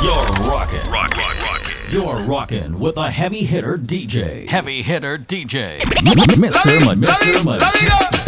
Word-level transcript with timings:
You're 0.00 0.12
rocking. 0.12 0.90
Rockin', 0.92 1.24
rockin'. 1.42 1.92
You're 1.92 2.18
rocking 2.18 2.78
with 2.78 2.96
a 2.96 3.10
heavy 3.10 3.44
hitter 3.44 3.76
DJ. 3.76 4.48
Heavy 4.48 4.82
hitter 4.82 5.18
DJ. 5.18 5.80
Mr. 5.80 6.94
Mr. 6.94 7.58
Mr. 7.58 8.27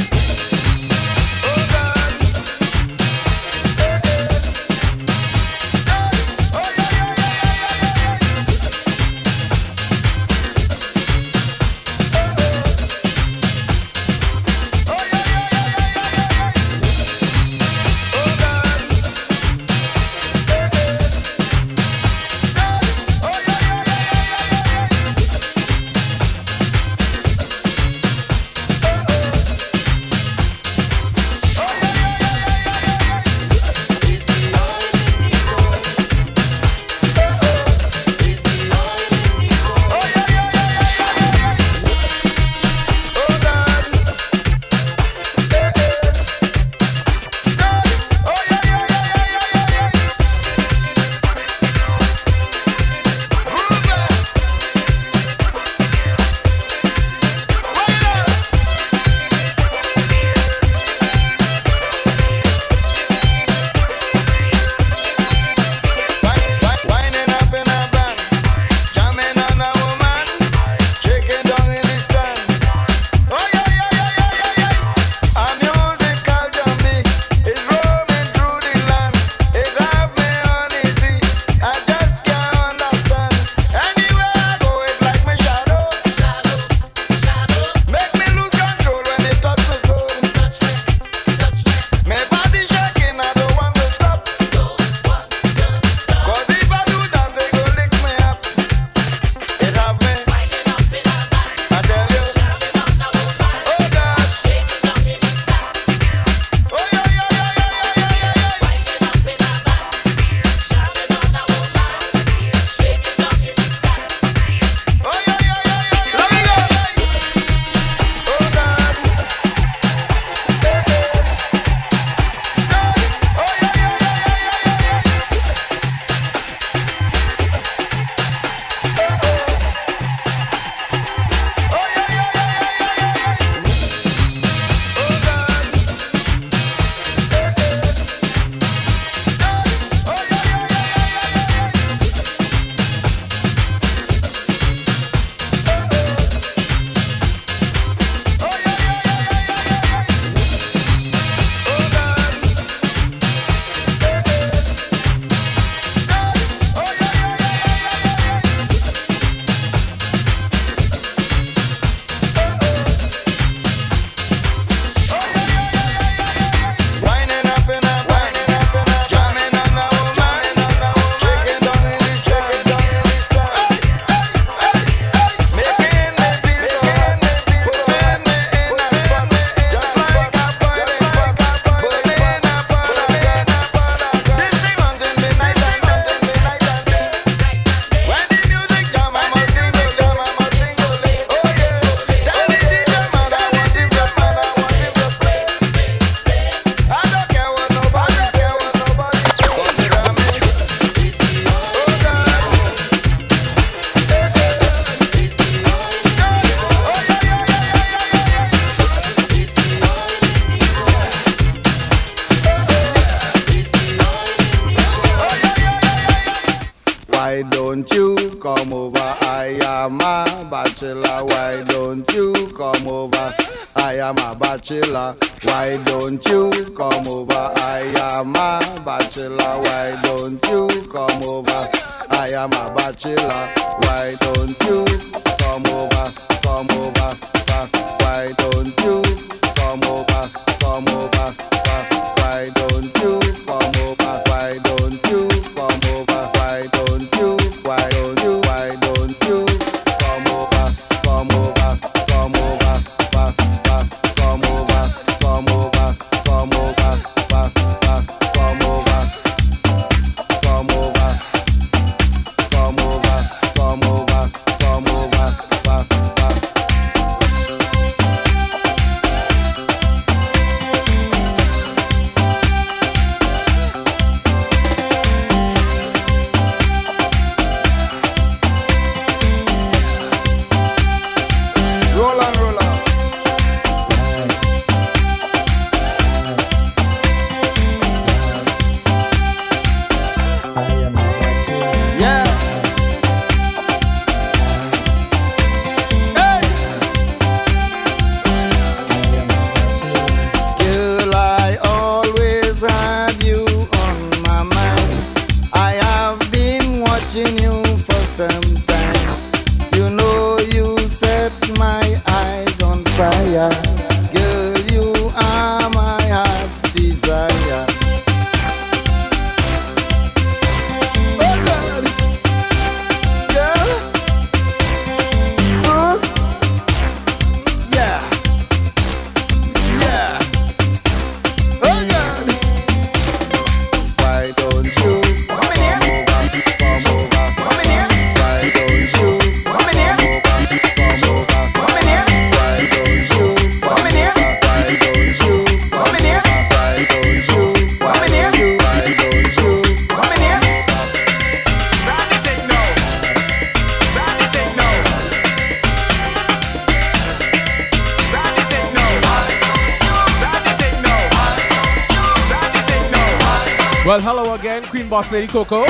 Coco. 365.32 365.69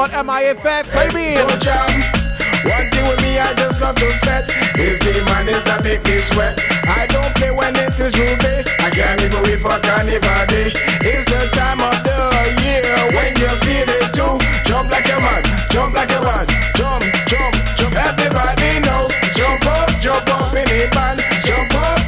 about 0.00 0.24
MIA 0.24 0.54
Fete. 0.54 0.86
How 0.92 1.04
you 1.04 1.12
mean? 1.12 1.36
One 1.36 2.86
thing 2.92 3.04
with 3.08 3.20
me, 3.20 3.36
I 3.36 3.52
just 3.56 3.80
love 3.80 3.96
to 3.96 4.08
fat. 4.24 4.48
Is 4.78 4.98
the 5.00 5.20
madness 5.28 5.64
that 5.68 5.84
make 5.84 6.00
me 6.08 6.16
sweat. 6.20 6.56
I 6.88 7.04
don't 7.12 7.32
play 7.36 7.50
when 7.50 7.76
it 7.76 7.92
is 8.00 8.12
J'ouvert. 8.12 8.64
I 8.80 8.88
can't 8.88 9.20
even 9.20 9.42
wait 9.44 9.60
for 9.60 9.76
Carnival 9.76 10.44
Day. 10.48 10.72
It's 11.04 11.28
the 11.28 11.52
time 11.52 11.84
of 11.84 11.96
the 12.00 12.16
year 12.64 12.96
when 13.12 13.32
you 13.36 13.50
feel 13.60 13.88
it 13.92 14.08
too. 14.16 14.40
Jump 14.64 14.88
like 14.88 15.08
a 15.12 15.18
man, 15.20 15.42
jump 15.68 15.92
like 15.92 16.12
a 16.16 16.20
man, 16.24 16.46
jump, 16.76 17.04
jump, 17.28 17.54
jump. 17.76 17.92
Everybody 17.92 18.80
know, 18.80 19.10
jump 19.36 19.66
up, 19.68 19.90
jump 20.00 20.28
up 20.32 20.54
in 20.56 20.64
the 20.64 20.88
band, 20.96 21.20
jump 21.44 21.68
jump 21.70 21.74
up, 21.76 21.99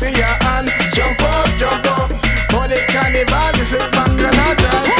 see 0.00 0.16
your 0.16 0.24
hand, 0.24 0.72
jump 0.94 1.20
up, 1.22 1.46
jump 1.58 1.84
up. 1.98 2.08
For 2.50 2.66
the 2.66 2.80
carnival, 2.88 3.52
this 3.52 3.74
is 3.74 3.90
back 3.90 4.08
in 4.08 4.99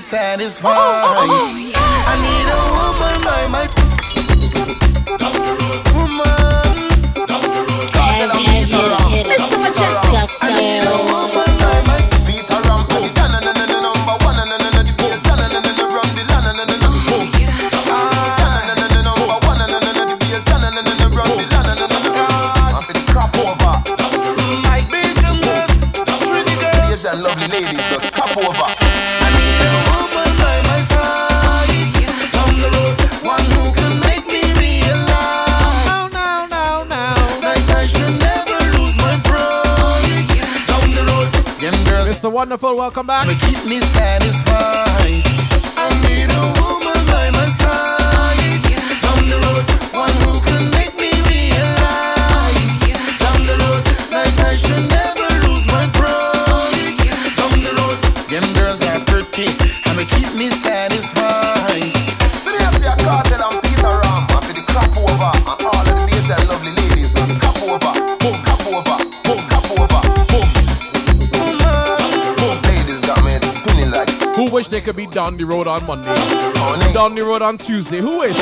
satisfied. 0.00 0.72
Oh 0.72 0.76
oh, 0.76 1.14
oh, 1.14 1.30
oh, 1.30 1.52
oh, 1.52 1.58
yeah. 1.58 2.10
I 2.10 2.14
need 2.24 2.48
a 2.48 2.62
woman 2.76 3.16
by 3.24 3.42
my 3.52 3.79
wonderful. 42.40 42.74
Welcome 42.74 43.06
back. 43.06 43.26
Keep 43.26 43.66
me 43.66 43.80
satisfied. 43.80 44.89
Down 75.20 75.36
the 75.36 75.44
road 75.44 75.66
on 75.66 75.84
Monday? 75.86 76.08
Down 76.94 77.14
the 77.14 77.22
road 77.22 77.42
on 77.42 77.58
Tuesday. 77.58 77.98
Who 77.98 78.20
wish? 78.20 78.38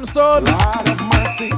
Large 0.00 0.16
up 0.16 0.44
gemstone. 0.44 0.46
Lord 0.46 0.88
of 0.88 1.00
mercy. 1.12 1.50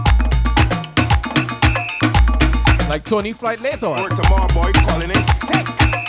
Like 2.88 3.04
Tony 3.04 3.32
Flight 3.32 3.60
later. 3.60 3.88
Word 3.88 4.16
to 4.16 4.28
more 4.28 4.48
boy 4.48 4.72
calling 4.72 5.10
it. 5.10 5.22
Sick 5.22 6.01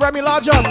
Remy 0.00 0.22
the 0.22 0.40
comes. 0.40 0.66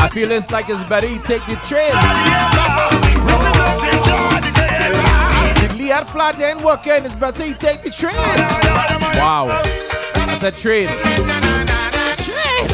I 0.00 0.08
feel 0.10 0.30
it's 0.30 0.50
like 0.50 0.70
it's 0.70 0.82
better 0.88 1.06
you 1.06 1.20
take 1.20 1.44
the 1.46 1.56
train. 1.56 1.92
Lee 5.78 5.92
at 5.92 6.08
flat 6.08 6.40
ain't 6.40 6.62
working, 6.62 7.04
it's 7.04 7.14
better 7.16 7.46
you 7.46 7.54
take 7.54 7.82
the 7.82 7.90
train. 7.90 8.16
Wow. 9.18 9.62
That's 10.14 10.42
a 10.42 10.50
train. 10.52 10.88
Train. 12.24 12.70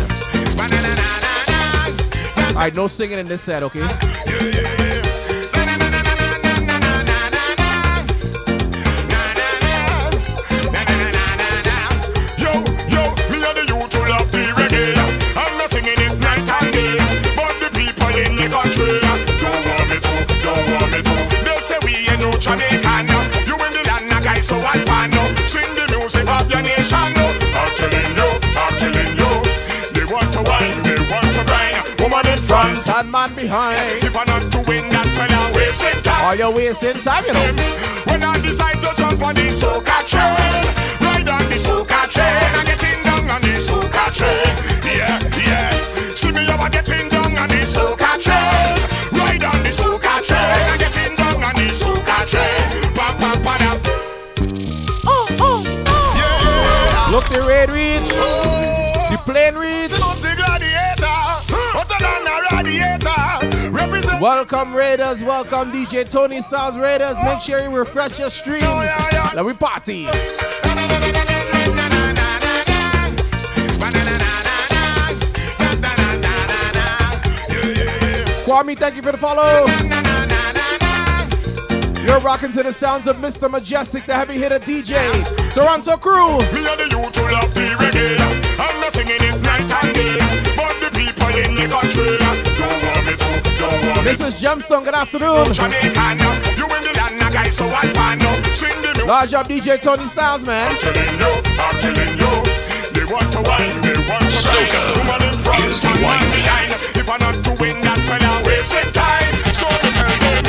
Alright, 2.50 2.75
no 2.76 2.87
singing 2.87 3.19
in 3.19 3.26
this 3.26 3.43
set, 3.43 3.64
okay? 3.64 5.10
And 33.00 33.11
man 33.11 33.35
behind. 33.35 34.04
if 34.04 34.14
I'm 34.14 34.26
not 34.28 34.45
doing 34.52 34.85
that, 34.92 35.09
when 35.16 35.33
I'm 35.33 35.54
wasting 35.57 36.02
time. 36.04 36.21
Are 36.21 36.37
you 36.37 36.50
wasting 36.52 37.00
time, 37.00 37.25
you 37.25 37.33
know? 37.33 37.49
When 38.04 38.23
I 38.23 38.37
decide 38.45 38.76
to 38.76 38.92
jump 38.92 39.25
on 39.25 39.35
the 39.40 39.49
soca 39.49 40.04
train, 40.04 40.37
ride 41.00 41.25
on 41.33 41.40
the 41.49 41.57
soca 41.57 41.97
train, 42.12 42.45
I'm 42.52 42.66
getting 42.69 43.00
down 43.00 43.25
on 43.25 43.40
the 43.40 43.57
soca 43.57 44.04
train. 44.12 44.52
Yeah, 44.85 45.16
yeah. 45.33 45.73
See 46.12 46.28
me 46.28 46.45
over 46.45 46.69
getting 46.69 47.09
down 47.09 47.33
on 47.40 47.49
the 47.49 47.64
soca 47.64 48.21
train, 48.21 48.76
ride 49.16 49.45
on 49.49 49.57
the 49.64 49.73
soca 49.73 50.21
train, 50.21 50.61
I'm 50.69 50.76
getting 50.76 51.16
down 51.16 51.40
on 51.40 51.54
the 51.57 51.73
soca 51.73 52.28
train. 52.28 52.92
Pa 52.92 53.16
pa 53.16 53.33
pa 53.40 53.54
da. 53.64 53.71
Look, 57.11 57.26
the 57.33 57.42
red 57.49 57.70
Welcome 64.21 64.75
Raiders, 64.75 65.25
welcome 65.25 65.73
DJ 65.73 66.07
Tony 66.07 66.43
Styles 66.43 66.77
Raiders. 66.77 67.17
Make 67.25 67.41
sure 67.41 67.59
you 67.59 67.71
refresh 67.75 68.19
your 68.19 68.29
streams. 68.29 68.67
Let 69.35 69.47
me 69.47 69.55
party. 69.55 70.05
Kwame, 78.45 78.77
thank 78.77 78.97
you 78.97 79.03
for 79.03 79.12
the 79.12 79.17
follow. 79.17 79.65
You're 82.05 82.21
rocking 82.21 82.53
to 82.53 82.62
the 82.62 82.73
sounds 82.73 83.09
of 83.09 83.17
Mr. 83.17 83.49
Mejustik, 83.49 84.05
the 84.05 84.12
heavy 84.12 84.35
hitter 84.35 84.59
DJ. 84.59 85.00
Toronto 85.55 85.97
crew. 85.97 86.37
Me 86.53 86.69
and 86.69 86.79
the 86.79 86.89
youth 86.91 87.17
who 87.17 87.33
love 87.33 87.55
the 87.55 87.61
reggae. 87.81 88.21
I'm 88.59 88.81
not 88.83 88.93
singing 88.93 89.17
it 89.19 89.43
night 89.43 89.61
and 89.83 89.95
day, 89.95 90.19
but 90.55 90.75
the 90.79 90.91
people 90.93 91.29
in 91.29 91.55
the 91.55 91.67
country 91.75 92.50
This 93.61 94.21
is 94.21 94.40
Gemstone. 94.40 94.85
Good 94.85 94.95
afternoon. 94.95 95.52
Jamaican, 95.52 96.19
you 96.57 96.64
in 96.64 96.83
the 96.83 96.93
land, 96.97 97.21
a 97.21 97.29
guy 97.31 97.50
so 97.50 97.67
I 97.69 97.93
pan. 97.93 98.19
Sing 98.57 98.73
the 98.81 99.05
Large 99.05 99.35
up 99.35 99.49
DJ 99.49 99.79
Tony 99.81 100.07
Styles, 100.07 100.47
man. 100.47 100.71
I'm 100.71 100.79
telling 100.79 101.19
you, 101.21 101.33
I'm 101.61 101.76
telling 101.76 102.17
you. 102.17 102.33
They 102.97 103.05
want 103.05 103.29
to 103.33 103.43
wine, 103.45 103.76
they 103.85 103.93
want 104.09 104.25
to 104.25 104.33
Soca 104.33 104.64
dine. 104.64 104.97
Woman 104.97 105.29
in 105.29 105.37
front, 105.45 105.64
is 105.64 105.83
the 105.83 105.88
man 106.00 106.00
wife. 106.00 106.97
If 106.97 107.09
I'm 107.09 107.21
not 107.21 107.37
doing 107.45 107.76
that, 107.85 108.00
then 108.09 108.25
I'm 108.25 108.45
wasting 108.49 108.93
time. 108.97 109.29
So 109.52 109.69
me 109.69 109.93
tell 109.93 110.09
them, 110.09 110.40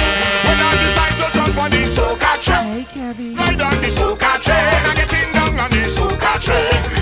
when 0.47 0.57
I 0.63 0.71
decide 0.79 1.15
to 1.19 1.27
jump 1.35 1.57
on 1.59 1.69
the 1.69 1.83
soca 1.83 2.39
train, 2.39 2.87
ride 3.35 3.61
on 3.61 3.75
the 3.83 3.91
soca 3.91 4.39
train, 4.39 4.87
I'm 4.87 4.95
getting 4.95 5.33
down 5.35 5.59
on 5.59 5.69
the 5.69 5.83
soca 5.91 6.39
train. 6.39 7.00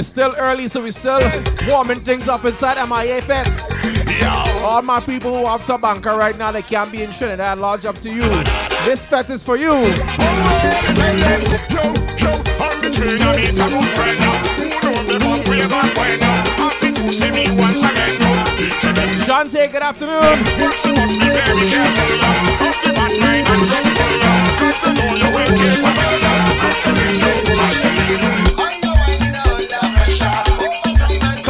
It's 0.00 0.08
still 0.08 0.34
early, 0.38 0.66
so 0.66 0.80
we're 0.80 0.92
still 0.92 1.20
warming 1.68 2.00
things 2.00 2.26
up 2.26 2.46
inside 2.46 2.82
MIA 2.88 3.20
Fete. 3.20 3.46
All 4.64 4.80
my 4.80 4.98
people 4.98 5.30
who 5.30 5.44
are 5.44 5.56
up 5.56 5.60
have 5.60 5.78
Tabanka 5.78 6.16
right 6.16 6.38
now, 6.38 6.50
they 6.50 6.62
can't 6.62 6.90
be 6.90 7.02
in 7.02 7.12
Trinidad. 7.12 7.58
Lodge 7.58 7.84
up 7.84 7.98
to 7.98 8.08
you. 8.08 8.22
This 8.86 9.04
fete 9.04 9.28
is 9.28 9.44
for 9.44 9.58
you. 9.58 9.68
Yo, 9.68 9.76
yo, 12.16 12.32
I'm 12.62 12.80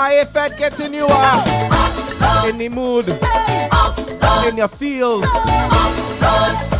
MIA 0.00 0.24
Fete 0.24 0.56
getting 0.56 0.94
you 0.94 1.06
uh, 1.06 2.46
in 2.48 2.56
the 2.56 2.70
mood, 2.70 3.06
in 4.48 4.56
your 4.56 4.68
feels. 4.68 5.26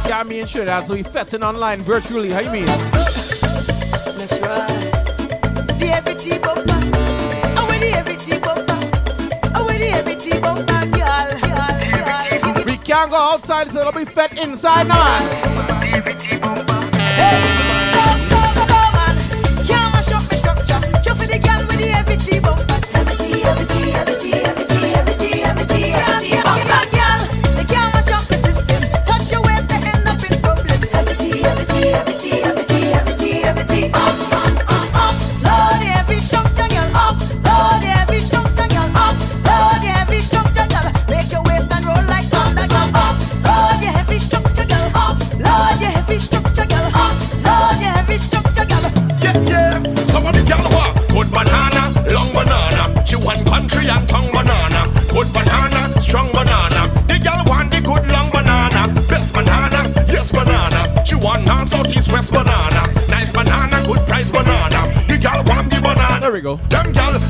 Can't 0.09 0.27
be 0.27 0.41
in 0.41 0.47
Trinidad, 0.47 0.89
so 0.89 0.95
we 0.95 1.03
fetting 1.03 1.43
online 1.43 1.83
virtually. 1.83 2.31
How 2.31 2.41
you 2.41 2.51
mean? 2.51 2.67
Let's 4.17 4.41
ride. 4.41 4.71
The 5.79 6.17
tea 6.19 6.39
bumper. 6.39 6.73
Oh, 7.59 7.67
with 7.69 7.83
the 7.83 8.17
tea 8.25 8.39
bumper. 8.39 8.79
Oh, 9.55 9.67
with 9.67 9.81
the 9.83 9.89
heavy 9.91 10.17
tea 10.17 10.41
bumper, 10.41 10.87
girl. 10.97 11.29
Girl, 12.43 12.55
girl. 12.55 12.65
We 12.65 12.79
can't 12.79 13.11
go 13.11 13.17
outside, 13.17 13.71
so 13.71 13.81
it'll 13.81 13.93
be 13.93 14.07
fed 14.07 14.39
inside 14.39 14.89
now. 14.89 16.30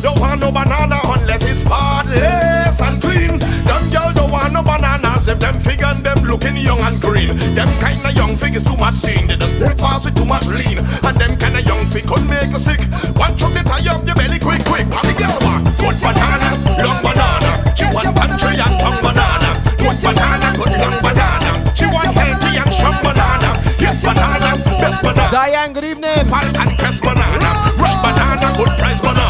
Don't 0.02 0.18
want 0.20 0.40
no 0.40 0.50
banana 0.50 1.00
unless 1.04 1.44
it's 1.44 1.60
spotless 1.60 2.80
and 2.80 3.00
clean. 3.02 3.38
Them 3.66 3.82
girl 3.90 4.12
don't 4.12 4.30
want 4.30 4.52
no 4.52 4.62
bananas 4.62 5.28
if 5.28 5.38
them 5.38 5.58
fig 5.60 5.82
and 5.82 6.04
them 6.04 6.18
looking 6.24 6.56
young 6.56 6.80
and 6.80 7.00
green. 7.00 7.36
Them 7.54 7.68
kind 7.80 8.04
of 8.04 8.14
young 8.16 8.36
fig 8.36 8.56
is 8.56 8.62
too 8.62 8.76
much 8.76 8.94
seen. 8.94 9.26
They 9.26 9.36
just 9.36 9.78
past 9.78 10.04
with 10.04 10.16
too 10.16 10.24
much 10.24 10.46
lean. 10.46 10.78
And 10.78 11.16
them 11.16 11.36
kind 11.36 11.56
of 11.56 11.66
young 11.66 11.84
fig 11.86 12.06
could 12.06 12.26
make 12.28 12.50
you 12.50 12.58
sick. 12.58 12.80
One 13.16 13.36
chunk 13.36 13.54
they 13.54 13.62
tie 13.62 13.84
up 13.92 14.06
your 14.06 14.14
belly 14.14 14.38
quick, 14.38 14.64
quick. 14.64 14.86
The 14.88 15.14
girl 15.18 15.36
want 15.44 15.64
good 15.78 15.96
bananas, 16.00 16.60
long 16.80 17.00
banana. 17.02 17.50
She 17.76 17.86
want 17.94 18.10
country 18.16 18.56
and 18.58 18.74
tongue 18.80 19.00
banana. 19.02 19.50
Good 19.76 19.98
banana, 20.02 20.48
good 20.56 20.74
long 20.80 20.98
banana. 21.04 21.50
She 21.74 21.86
want 21.86 22.12
healthy 22.16 22.58
and 22.60 22.72
strong 22.72 22.98
banana. 23.02 23.50
Yes, 23.78 24.02
bananas, 24.02 24.64
best 24.64 25.02
banana. 25.02 25.30
Diane, 25.30 25.72
good 25.72 25.84
evening. 25.84 26.24
Falcon 26.28 26.76
press 26.76 27.00
banana, 27.00 27.50
red 27.80 27.96
banana, 28.04 28.48
good 28.56 28.72
price 28.78 29.00
banana. 29.00 29.29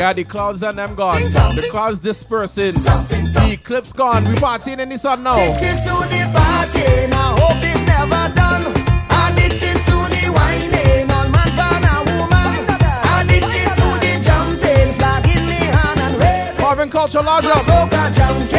Yeah, 0.00 0.14
the 0.14 0.24
clouds 0.24 0.60
done 0.60 0.76
them 0.76 0.94
gone. 0.94 1.20
The 1.20 1.68
clouds 1.70 1.98
dispersing. 1.98 2.72
The 2.72 3.50
eclipse 3.52 3.92
gone. 3.92 4.24
We 4.24 4.34
partying 4.36 4.78
in 4.78 4.88
the 4.88 4.96
sun 4.96 5.22
now. 5.22 5.36
Addicted 5.36 5.76
to 5.84 6.08
the 6.08 6.24
party, 6.32 7.06
now 7.08 7.36
hope 7.36 7.60
never 7.84 8.32
done. 8.34 8.64
Addicted 9.12 9.76
to 9.76 9.96
the 10.08 10.32
whining, 10.32 11.04
all 11.12 11.28
man 11.28 11.48
found 11.52 11.84
a 11.84 12.00
woman. 12.16 12.64
Addicted 13.12 13.76
to 13.76 13.88
the 14.00 14.12
jumping, 14.24 14.94
flag 14.96 15.26
me 15.26 15.60
hand 15.68 16.00
and 16.00 16.16
wave. 16.16 16.58
Marvin 16.62 16.88
Culture 16.88 17.20
Lodge 17.20 17.44
up. 17.44 17.58
Soca 17.58 18.08
jumping, 18.16 18.56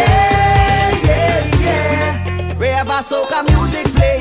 yeah, 1.10 1.58
yeah. 1.66 2.60
Rave 2.60 2.86
soca 3.02 3.42
music 3.50 3.88
playing, 3.96 4.21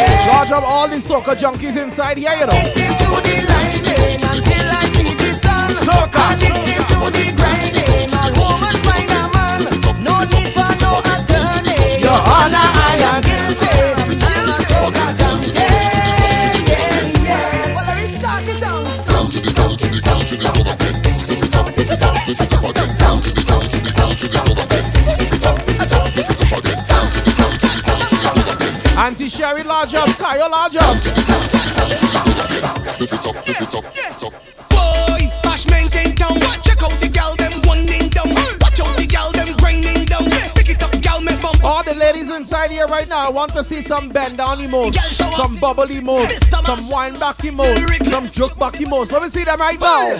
know. 0.49 0.57
up 0.57 0.63
all 0.63 0.87
the 0.87 0.95
soca 0.95 1.35
junkies 1.35 1.77
inside 1.81 2.17
here, 2.17 2.31
you 2.31 2.45
know. 2.45 2.53
Soca. 5.71 6.33
Addicted 6.33 6.85
to 6.87 6.97
the 7.09 7.31
grinding. 7.37 8.11
A 8.11 8.27
woman 8.37 8.75
find 8.85 9.09
a 9.09 9.21
man. 9.33 9.59
No 10.03 10.15
need 10.29 10.51
for 10.53 10.71
no 10.81 10.99
attorney. 10.99 11.97
Your 12.01 12.11
Honor, 12.11 12.59
I 12.59 12.99
am 13.07 13.21
guilty. 13.21 13.69
I'm 14.25 14.49
a 14.49 14.55
soca 14.67 15.05
junkie. 15.17 15.51
Yeah, 15.55 15.93
yeah. 17.23 17.73
Well, 17.73 17.85
let 17.87 17.97
me 17.97 18.07
start 18.07 18.43
it 18.47 18.59
down. 18.59 18.83
Down 18.83 19.25
to 19.31 19.39
the 19.39 19.51
down 19.53 19.73
to 19.77 19.87
the 19.87 20.01
down 20.01 20.21
to 20.21 20.35
the 20.37 20.49
other 20.49 20.75
bed. 20.75 20.95
If 21.31 21.41
it's 21.41 21.55
up, 21.55 21.67
if 21.69 21.89
it's 21.89 22.03
up, 22.03 22.15
if 22.27 22.41
it's 22.41 22.53
up 22.53 22.63
again. 22.69 22.91
Down 22.97 23.21
to 23.21 23.29
the 23.31 23.43
down 23.47 23.63
to 23.69 23.77
the 23.79 23.91
down 23.95 24.11
to 24.11 24.27
the 24.27 24.39
other 24.41 24.67
bed. 24.67 24.85
If 25.21 25.33
it's 25.33 25.45
up, 25.45 25.57
if 25.59 25.81
it's 25.81 25.93
up, 25.93 26.07
if 26.07 26.29
it's 26.29 26.41
up 26.43 26.51
again. 26.59 26.83
Down 26.85 27.09
to 27.09 27.19
the 27.23 27.31
down 27.31 27.51
to 27.57 27.67
the 27.67 27.90
Auntie 28.97 29.29
Sherry, 29.29 29.63
large 29.63 29.95
up, 29.95 30.09
Tayo, 30.09 30.49
large 30.49 30.75
up. 30.75 30.95
If 32.99 33.13
it's 33.13 33.25
up, 33.25 33.35
if 33.47 33.61
it's 33.61 33.75
up, 33.75 33.85
it's 33.95 34.23
up. 34.23 34.33
Boy, 34.69 35.31
bashment 35.41 35.95
in 36.05 36.15
town. 36.15 36.39
Check 36.63 36.83
out 36.83 36.91
the 36.99 37.09
gal 37.11 37.35
them 37.35 37.53
winding 37.65 38.09
down. 38.09 38.29
Watch 38.59 38.79
out 38.79 38.95
the 38.97 39.07
gal 39.07 39.31
them 39.31 39.55
grinding 39.57 40.05
down. 40.05 40.29
Pick 40.53 40.69
it 40.69 40.83
up, 40.83 40.91
gal 41.01 41.21
make 41.21 41.41
bump. 41.41 41.63
All 41.63 41.83
the 41.83 41.95
ladies 41.95 42.29
inside 42.29 42.71
here 42.71 42.87
right 42.87 43.07
now, 43.07 43.27
I 43.27 43.29
want 43.31 43.53
to 43.53 43.63
see 43.63 43.81
some 43.81 44.09
bend 44.09 44.37
down 44.37 44.59
emotes, 44.59 44.95
some 45.13 45.55
bubbly 45.57 45.95
emotes, 45.95 46.43
some 46.63 46.87
wine 46.89 47.17
back 47.17 47.37
emotes, 47.37 48.05
some 48.05 48.27
juke 48.27 48.57
back 48.59 48.73
emotes. 48.73 49.11
Let 49.11 49.23
me 49.23 49.29
see 49.29 49.43
them 49.43 49.59
right 49.59 49.79
now. 49.79 50.19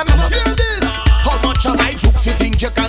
This. 0.00 0.84
How 1.26 1.38
much 1.42 1.66
of 1.66 1.76
my 1.76 1.90
jokes 1.92 2.26
you 2.26 2.32
think 2.32 2.62
you 2.62 2.70
can 2.70 2.88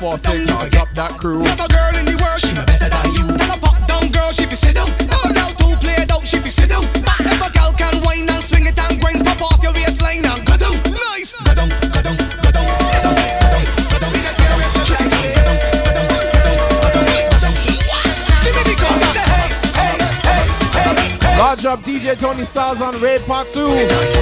four, 0.00 0.16
six, 0.16 0.48
I'll 0.48 0.68
drop 0.70 0.88
that 0.94 1.18
crew. 1.20 1.42
Not 1.42 1.60
a 1.60 1.68
girl 1.68 1.92
in 2.00 2.06
the 2.08 2.16
world, 2.24 2.40
she 2.40 2.54
no 2.56 2.64
better 2.64 2.88
than 2.88 3.12
you. 3.12 3.36
Tell 3.36 3.52
a 3.52 3.58
pop 3.60 3.76
down 3.86 4.08
girl, 4.10 4.32
she 4.32 4.46
fi 4.48 4.56
sit 4.56 4.74
down. 4.74 4.88
A 4.88 5.28
gal 5.28 5.52
too 5.60 5.76
played 5.76 6.10
out, 6.10 6.24
she 6.26 6.40
fi 6.40 6.48
sit 6.48 6.70
down. 6.72 6.84
If 7.20 7.36
a 7.36 7.52
gal 7.52 7.70
can 7.76 8.00
whine 8.00 8.24
and 8.24 8.42
swing 8.42 8.64
it 8.64 8.80
and 8.80 8.98
grind, 8.98 9.20
pop 9.28 9.44
off 9.44 9.62
your 9.62 9.76
waistline 9.76 10.24
and 10.24 10.40
go 10.48 10.56
down. 10.56 10.72
Nice. 10.88 11.36
Go 11.36 11.52
down, 11.52 11.68
go 11.68 12.00
down, 12.00 12.16
go 12.16 12.48
down, 12.48 12.64
go 12.64 12.96
down. 12.96 14.16
Large 21.36 21.66
up 21.66 21.84
DJ 21.84 22.18
Tony 22.18 22.44
Styles 22.44 22.80
on 22.80 22.98
Raid 23.02 23.20
Part 23.28 23.52
2. 23.52 24.19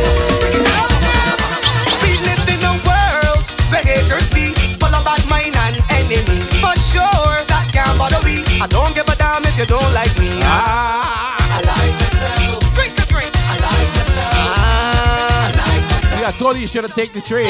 You 16.59 16.63
you 16.63 16.67
should 16.67 16.83
have 16.83 16.95
taken 16.95 17.15
the 17.15 17.27
train. 17.27 17.47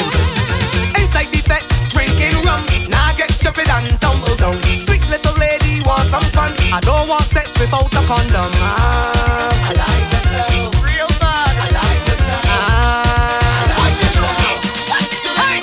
Inside 1.01 1.33
the 1.33 1.41
bed, 1.49 1.65
drinking 1.89 2.37
rum. 2.45 2.61
Now 2.93 3.09
get 3.17 3.33
stupid 3.33 3.65
and 3.69 3.89
tumble 3.97 4.37
down. 4.37 4.53
Sweet 4.77 5.01
little 5.09 5.33
lady 5.41 5.81
want 5.81 6.05
some 6.05 6.25
fun. 6.37 6.53
I 6.69 6.77
don't 6.85 7.09
want 7.09 7.25
sex 7.25 7.49
without 7.57 7.89
a 7.89 8.05
condom. 8.05 8.53
Ah, 8.61 9.49
I 9.65 9.73
like 9.73 10.05
myself. 10.13 10.77
Real 10.85 11.09
bad. 11.17 11.53
I 11.57 11.67
like 11.73 12.01
myself. 12.05 12.43
Ah, 12.53 13.33
I 13.65 13.81
like. 13.81 13.97
Hey. 15.41 15.57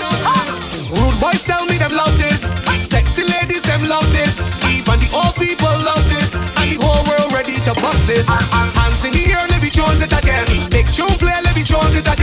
Rude 0.90 1.18
boys 1.22 1.46
tell 1.46 1.62
me 1.70 1.78
them 1.78 1.94
love 1.94 2.18
this. 2.18 2.50
Sexy 2.82 3.30
ladies 3.30 3.62
them 3.62 3.86
love 3.86 4.10
this. 4.10 4.42
Even 4.74 4.98
the 4.98 5.10
old 5.14 5.38
people 5.38 5.70
love 5.86 6.02
this. 6.10 6.34
And 6.58 6.74
the 6.74 6.82
whole 6.82 7.06
world 7.06 7.30
ready 7.30 7.62
to 7.62 7.72
bust 7.78 8.10
this. 8.10 8.26
Hands 8.26 9.02
in 9.06 9.14
the 9.14 9.22
air, 9.30 9.46
Levy 9.54 9.70
Jones 9.70 10.02
it 10.02 10.10
again. 10.10 10.46
Big 10.66 10.90
tune 10.90 11.14
play, 11.22 11.38
Levy 11.46 11.62
Jones 11.62 11.94
it 11.94 12.10
again. 12.10 12.15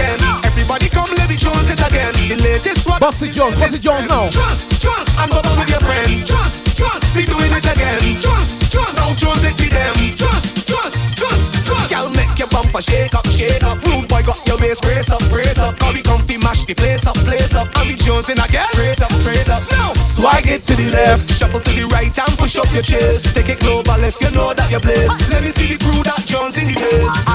Latest 3.04 3.36
Jones, 3.36 3.56
Bussy 3.56 3.80
Jones 3.80 4.08
now. 4.08 4.30
Trust, 4.30 4.80
trust, 4.80 5.12
and 5.20 5.30
bubble 5.30 5.52
with 5.60 5.68
your 5.68 5.84
friend. 5.84 6.24
Trust, 6.24 6.78
trust, 6.78 7.04
be 7.12 7.28
doing 7.28 7.52
it 7.52 7.66
again. 7.68 8.00
Trust, 8.22 8.72
trust, 8.72 8.96
now 8.96 9.12
Jones 9.16 9.44
it 9.44 9.58
be 9.60 9.68
them. 9.68 10.16
Trust, 10.16 10.63
trust, 10.63 10.96
trust, 11.18 11.52
trust. 11.68 11.92
Girl, 11.92 12.08
make 12.16 12.32
your 12.39 12.48
bumper 12.48 12.82
shake 12.82 13.13
up, 13.13 13.28
shake 13.28 13.63
up. 13.63 13.84
Rude 13.84 14.08
boy 14.08 14.24
got 14.24 14.39
your 14.48 14.56
waist 14.60 14.84
brace 14.84 15.12
up, 15.12 15.20
brace 15.28 15.60
up. 15.60 15.78
Cause 15.80 15.94
we 15.94 16.02
comfy 16.02 16.38
mash 16.38 16.63
the 16.63 16.76
place 16.76 17.06
up, 17.06 17.16
place 17.28 17.56
up. 17.56 17.68
And 17.76 17.92
we 17.92 17.96
Jones 18.00 18.30
in 18.30 18.39
again. 18.39 18.68
Straight 18.72 19.02
up, 19.04 19.12
straight 19.12 19.50
up. 19.50 19.68
Now, 19.72 19.92
swag 20.08 20.48
it 20.48 20.63
to 20.63 20.74
the 20.76 20.88
left, 20.96 21.28
shuffle 21.28 21.60
to 21.60 21.72
the 21.76 21.84
right 21.92 22.08
and 22.08 22.38
push 22.39 22.56
up 22.56 22.72
your 22.72 22.84
chest. 22.84 23.36
Take 23.36 23.50
it 23.50 23.60
global 23.60 24.00
if 24.00 24.16
you 24.24 24.32
know 24.32 24.54
that 24.56 24.72
you're 24.72 24.80
blessed. 24.80 25.28
Let 25.28 25.44
me 25.44 25.52
see 25.52 25.68
the 25.76 25.80
crew 25.84 26.04
that 26.08 26.24
Jones 26.24 26.56
in 26.56 26.72
the 26.72 26.76
place. 26.80 27.33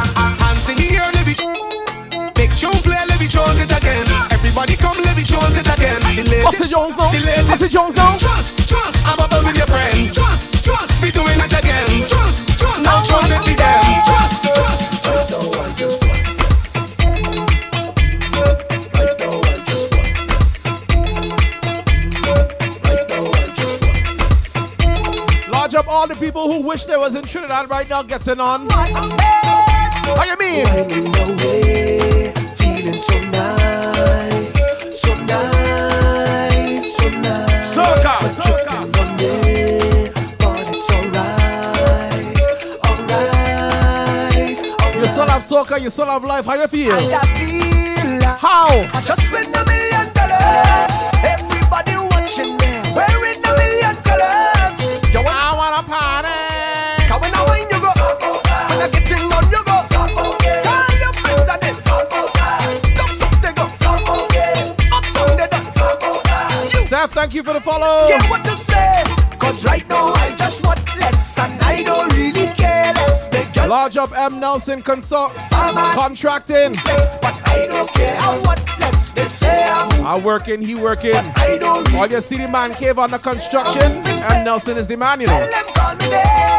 Jones 6.68 6.96
now. 6.96 7.10
Jones 7.68 7.94
now. 7.96 8.16
Trust, 8.16 8.68
trust, 8.68 8.96
I'm 9.04 9.18
a 9.18 9.26
with 9.44 9.56
your 9.56 9.66
friend. 9.66 10.12
Trust, 10.12 10.64
trust, 10.64 11.02
be 11.02 11.10
doing 11.10 11.36
it 11.36 11.52
again. 11.52 12.06
Trust, 12.08 12.58
trust, 12.58 12.82
now 12.82 13.02
Jones 13.02 13.30
it 13.30 13.44
be 13.44 13.54
them. 13.54 13.82
Trust, 14.06 14.44
trust. 14.54 14.88
This 15.76 16.00
one. 16.00 16.18
Large 25.50 25.74
up 25.74 25.88
all 25.88 26.06
the 26.06 26.16
people 26.18 26.52
who 26.52 26.60
wish 26.66 26.84
they 26.84 26.96
was 26.96 27.14
in 27.14 27.24
Trinidad 27.24 27.68
right 27.68 27.88
now 27.88 28.02
getting 28.02 28.40
on. 28.40 28.68
How 28.70 30.24
you 30.24 30.36
mean? 30.38 30.66
Feeling 32.56 32.92
so 32.92 33.20
nice, 33.30 35.00
so 35.00 35.14
nice. 35.24 35.67
Soca, 37.78 38.14
So 38.26 38.42
dripping 38.42 38.90
Monday, 38.92 40.10
but 40.38 40.60
it's 40.66 40.90
alright, 40.90 42.26
alright, 42.84 44.50
You 44.96 45.04
still 45.04 45.28
have 45.28 45.42
soca, 45.44 45.80
you 45.80 45.88
still 45.90 46.06
have 46.06 46.24
life. 46.24 46.44
How 46.46 46.54
you 46.54 46.66
feel? 46.66 46.92
And 46.92 47.14
I 47.14 47.16
feel 47.36 48.18
like 48.18 48.38
How? 48.40 48.68
I 48.92 49.00
just 49.00 49.30
win 49.30 49.54
a 49.54 49.64
million 49.64 50.12
dollars. 50.12 51.07
Thank 67.06 67.34
you 67.34 67.42
for 67.42 67.52
the 67.52 67.60
follow. 67.60 68.08
care 68.08 68.30
what 68.30 68.44
you 68.46 68.56
say 68.56 69.04
Cause 69.38 69.64
right 69.64 69.88
now 69.88 70.12
I 70.14 70.34
just 70.34 70.64
want 70.64 70.80
less 70.98 71.38
And 71.38 71.60
I 71.62 71.82
don't 71.82 72.12
really 72.14 72.46
care 72.54 72.92
less 72.94 73.28
get 73.28 73.68
Large 73.68 73.96
up 73.96 74.12
M 74.16 74.40
Nelson 74.40 74.82
consult 74.82 75.34
contracting. 75.50 76.72
But 76.72 77.40
I 77.46 77.66
don't 77.68 77.92
care 77.92 78.16
I 78.20 78.40
want 78.44 78.80
less 78.80 79.12
They 79.12 79.24
say 79.24 79.64
I'm 79.64 79.88
I 80.04 80.18
working, 80.18 80.62
he 80.62 80.74
working. 80.74 81.14
I 81.14 81.58
don't 81.60 81.86
really 81.88 81.98
All 81.98 82.06
you 82.06 82.20
see 82.20 82.38
the 82.38 82.48
man 82.48 82.72
cave 82.72 82.98
on 82.98 83.10
the 83.10 83.18
construction, 83.18 83.82
and 83.82 84.44
Nelson 84.44 84.76
is 84.78 84.86
the 84.86 84.96
man, 84.96 85.20
you 85.20 85.26
know. 85.26 86.57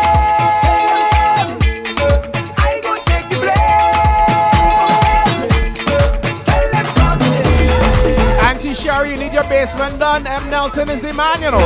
Sherry, 8.74 9.12
you 9.12 9.18
need 9.18 9.34
your 9.34 9.44
basement 9.46 9.98
done. 10.00 10.28
M. 10.28 10.50
Nelson 10.50 10.90
is 10.90 11.02
the 11.02 11.14
man, 11.14 11.42
you 11.42 11.52
know. 11.52 11.58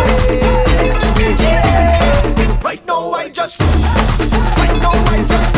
Right 2.63 2.85
now 2.85 3.11
I 3.11 3.29
just, 3.29 3.59
right 3.59 4.77
now 4.81 4.91
I 5.11 5.25
just, 5.27 5.55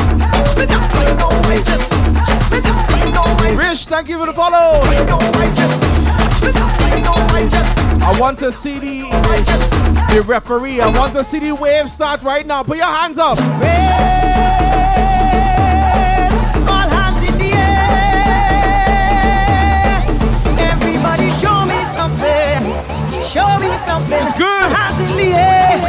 right 0.58 0.70
now 0.70 1.30
I 1.44 1.58
just, 1.66 1.92
right 1.92 3.12
now 3.14 3.24
I 3.26 3.56
Rich, 3.58 3.86
thank 3.86 4.10
you 4.10 4.20
for 4.20 4.26
the 4.26 4.34
follow. 4.34 4.82
right 4.82 5.06
now 5.06 5.20
I 5.20 5.54
just, 5.56 5.82
right 6.44 7.04
now 7.04 7.14
I 7.36 7.48
just, 7.50 7.78
I 8.02 8.20
want 8.20 8.40
to 8.40 8.52
see 8.52 8.80
the, 8.80 9.02
the 10.14 10.22
referee. 10.24 10.82
I 10.82 10.90
want 10.98 11.14
to 11.14 11.24
see 11.24 11.40
the 11.40 11.54
wave 11.54 11.88
start 11.90 12.24
right 12.24 12.46
now. 12.46 12.64
Put 12.64 12.78
your 12.78 12.86
hands 12.88 13.18
up. 13.18 13.38
All 13.40 14.55
Show 23.36 23.60
me 23.60 23.68
something. 23.80 24.14
It's 24.14 24.38
good. 24.38 24.72
Hands 24.72 25.00
in 25.02 25.18
the 25.18 25.34
air. 25.36 25.72
Eh? 25.74 25.80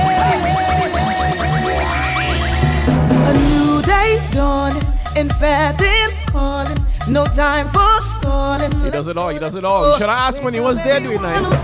A 3.30 3.32
new 3.38 3.82
day 3.82 4.20
dawning, 4.32 4.82
inviting, 5.14 6.10
calling. 6.26 6.76
No 7.08 7.24
time 7.26 7.68
for 7.68 8.00
stalling. 8.00 8.72
He 8.80 8.90
does 8.90 9.06
it 9.06 9.16
all. 9.16 9.28
He 9.28 9.38
does 9.38 9.54
it 9.54 9.64
all. 9.64 9.92
You 9.92 9.96
should 9.96 10.08
have 10.08 10.34
asked 10.34 10.42
when 10.42 10.54
he 10.54 10.60
was 10.60 10.82
there 10.82 10.98
doing 10.98 11.22
nice. 11.22 11.62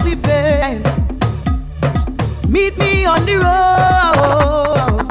Meet 2.46 2.78
me 2.78 3.04
on 3.04 3.26
the 3.26 3.38
road. 3.42 5.02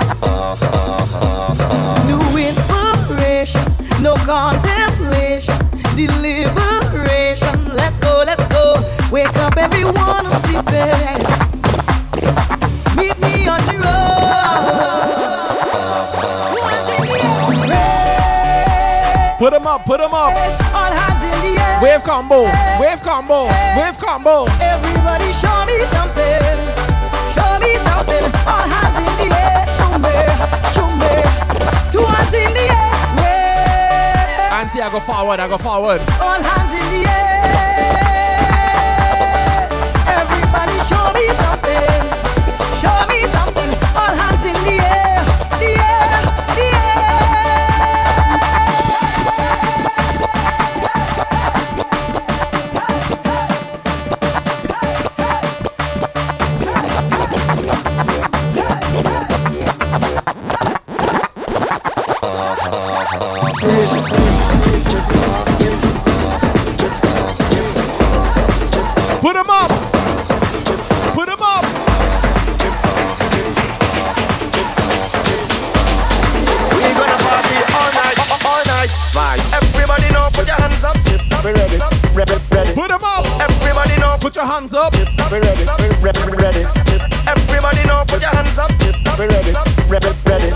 New 2.07 2.37
inspiration, 2.37 3.65
no 4.01 4.15
contemplation, 4.15 5.57
deliberation. 5.97 6.30
Put 19.41 19.53
him 19.53 19.65
up. 19.65 19.85
Put 19.85 19.99
him 19.99 20.13
up. 20.13 20.33
All 20.71 20.93
hands 20.93 21.23
in 21.23 21.31
the 21.41 21.59
air. 21.59 21.81
Wave 21.81 22.03
combo. 22.03 22.43
Wave 22.79 23.01
combo. 23.01 23.47
Wave 23.75 23.97
combo. 23.97 24.45
Everybody 24.61 25.33
show 25.33 25.65
me 25.65 25.81
something. 25.89 26.41
Show 27.33 27.57
me 27.59 27.75
something. 27.81 28.23
All 28.45 28.67
hands 28.69 28.97
in 29.01 29.11
the 29.17 29.27
air. 29.35 29.65
Show 29.75 29.97
me. 29.97 30.13
Show 30.77 30.89
me. 31.01 31.11
Two 31.91 32.05
hands 32.05 32.33
in 32.33 32.53
the 32.53 32.69
air. 32.69 32.93
Yeah. 33.17 34.61
Auntie, 34.61 34.79
I 34.79 34.89
go 34.91 34.99
forward. 34.99 35.39
I 35.39 35.47
go 35.47 35.57
forward. 35.57 36.01
All 36.21 36.39
hands 36.39 36.73
in 36.73 37.01
the 37.01 37.09
air. 37.09 37.20
Put 84.31 84.37
your 84.37 84.45
hands 84.45 84.73
up. 84.73 84.93
we 84.95 85.03
ready, 85.43 85.65
ready, 85.99 86.23
ready. 86.39 86.63
Everybody 87.27 87.83
know, 87.83 88.05
put 88.07 88.21
your 88.21 88.31
hands 88.31 88.57
up. 88.57 88.71
We 89.19 89.27
ready, 89.27 89.51
ready, 89.91 90.07
ready. 90.23 90.49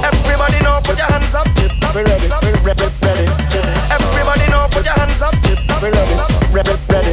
Everybody 0.00 0.58
know, 0.64 0.80
put 0.80 0.96
your 0.96 1.04
hands 1.04 1.34
up. 1.34 1.44
We 1.52 2.00
ready, 2.00 2.32
ready, 2.64 2.88
ready. 3.04 3.28
Everybody 3.92 4.48
know, 4.48 4.68
put 4.72 4.88
your 4.88 4.96
hands 4.96 5.20
up. 5.20 5.36
We 5.44 5.92
ready, 5.92 6.16
ready, 6.48 6.72
ready. 6.88 7.12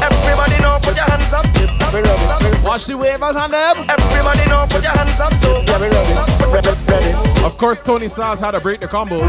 Everybody 0.00 0.56
know, 0.64 0.80
put 0.80 0.96
your 0.96 1.12
hands 1.12 1.34
up. 1.36 1.44
We 1.92 2.00
ready, 2.00 2.24
ready. 2.40 2.64
Watch 2.64 2.86
the 2.86 2.96
wavers 2.96 3.36
on 3.36 3.50
them. 3.50 3.76
Everybody 3.84 4.48
know, 4.48 4.64
put 4.70 4.82
your 4.82 4.96
hands 4.96 5.20
up. 5.20 5.34
So 5.34 5.60
yeah, 5.68 5.76
we 5.76 5.92
ready, 5.92 6.14
ready, 6.48 6.72
ready. 6.88 7.44
Of 7.44 7.58
course, 7.58 7.82
Tony 7.82 8.08
Stars 8.08 8.40
had 8.40 8.52
to 8.52 8.60
break 8.60 8.80
the 8.80 8.88
combo. 8.88 9.20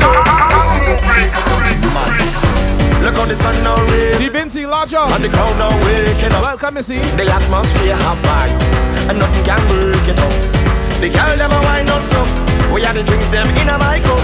Look 3.06 3.22
how 3.22 3.26
the 3.30 3.38
sun 3.38 3.54
now 3.62 3.78
rays 3.94 4.18
The 4.18 4.34
Vinci 4.34 4.66
Lodger. 4.66 4.98
and 4.98 5.22
the 5.22 5.30
crowd 5.30 5.54
now 5.62 5.70
waking 5.86 6.34
up. 6.34 6.42
Welcome, 6.42 6.74
Missy. 6.74 6.98
The 7.14 7.30
atmosphere 7.30 7.94
have 7.94 8.18
vibes 8.26 8.66
and 9.06 9.22
nothing 9.22 9.46
can 9.46 9.62
break 9.70 10.10
it 10.10 10.18
up. 10.18 10.34
The 10.98 11.14
girl 11.14 11.38
them 11.38 11.54
a 11.54 11.60
wine 11.70 11.86
non 11.86 12.02
stop. 12.02 12.26
We 12.74 12.82
are 12.82 12.98
the 12.98 13.06
drinks 13.06 13.30
them 13.30 13.46
in 13.62 13.70
a 13.70 13.78
my 13.78 14.02
cup. 14.02 14.18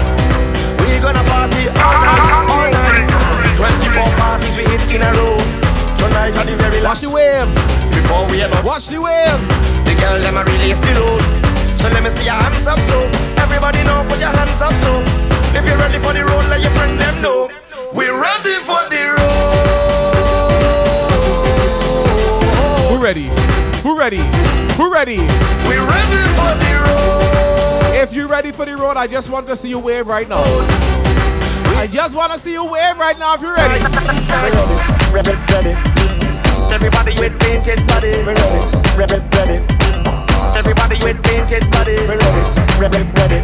We 0.82 0.98
gonna 0.98 1.22
party 1.30 1.70
all 1.78 1.94
night, 2.02 2.50
all 2.50 2.68
night. 2.74 3.54
24 3.54 4.02
parties 4.18 4.50
we 4.58 4.66
hit 4.66 4.82
in 4.90 5.06
a 5.06 5.14
row. 5.14 5.38
Tonight 6.02 6.34
are 6.34 6.42
the 6.42 6.58
very 6.58 6.82
Watch 6.82 6.98
last 6.98 7.06
the 7.06 7.10
wave. 7.14 7.46
before 7.94 8.26
we 8.34 8.42
ever. 8.42 8.58
Watch 8.66 8.90
the 8.90 8.98
wave. 8.98 9.38
The 9.86 9.94
girl 9.94 10.18
them 10.18 10.34
a 10.34 10.42
release 10.42 10.82
the 10.82 10.90
load. 10.98 11.22
So 11.78 11.86
let 11.94 12.02
me 12.02 12.10
see 12.10 12.26
your 12.26 12.34
hands 12.34 12.66
up 12.66 12.82
so. 12.82 12.98
Everybody 13.38 13.86
know 13.86 14.02
put 14.10 14.18
your 14.18 14.34
hands 14.34 14.58
up 14.58 14.74
so. 14.74 14.90
If 15.54 15.62
you're 15.70 15.78
ready 15.78 16.02
for 16.02 16.10
the 16.10 16.26
road, 16.26 16.50
let 16.50 16.58
your 16.66 16.74
friend 16.74 16.98
them 16.98 17.22
know. 17.22 17.51
We're 18.22 18.28
ready 18.28 18.54
for 18.62 18.78
the 18.86 19.02
road. 19.18 19.58
Who 22.88 23.02
ready? 23.02 23.26
Who 23.82 23.98
ready? 23.98 24.22
Who 24.78 24.92
ready? 24.92 25.18
We're 25.66 25.82
ready 25.82 26.22
for 26.38 26.54
the 26.54 26.70
road. 26.86 27.96
If 27.96 28.12
you're 28.12 28.28
ready 28.28 28.52
for 28.52 28.64
the 28.64 28.76
road, 28.76 28.96
I 28.96 29.08
just 29.08 29.28
want 29.28 29.48
to 29.48 29.56
see 29.56 29.70
you 29.70 29.80
wave 29.80 30.06
right 30.06 30.28
now. 30.28 30.44
I 31.74 31.88
just 31.90 32.14
want 32.14 32.32
to 32.32 32.38
see 32.38 32.52
you 32.52 32.64
wave 32.64 32.96
right 32.96 33.18
now 33.18 33.34
if 33.34 33.40
you're 33.40 33.56
ready. 33.56 33.82
Ready, 35.10 35.32
ready. 35.50 35.74
Everybody 36.72 37.18
with 37.18 37.36
painted 37.40 37.84
body. 37.88 38.12
Ready, 38.22 39.18
ready. 39.34 39.64
Everybody 40.56 41.02
with 41.02 41.20
painted 41.24 41.68
body. 41.72 41.96
Ready, 42.06 43.02
ready. 43.18 43.42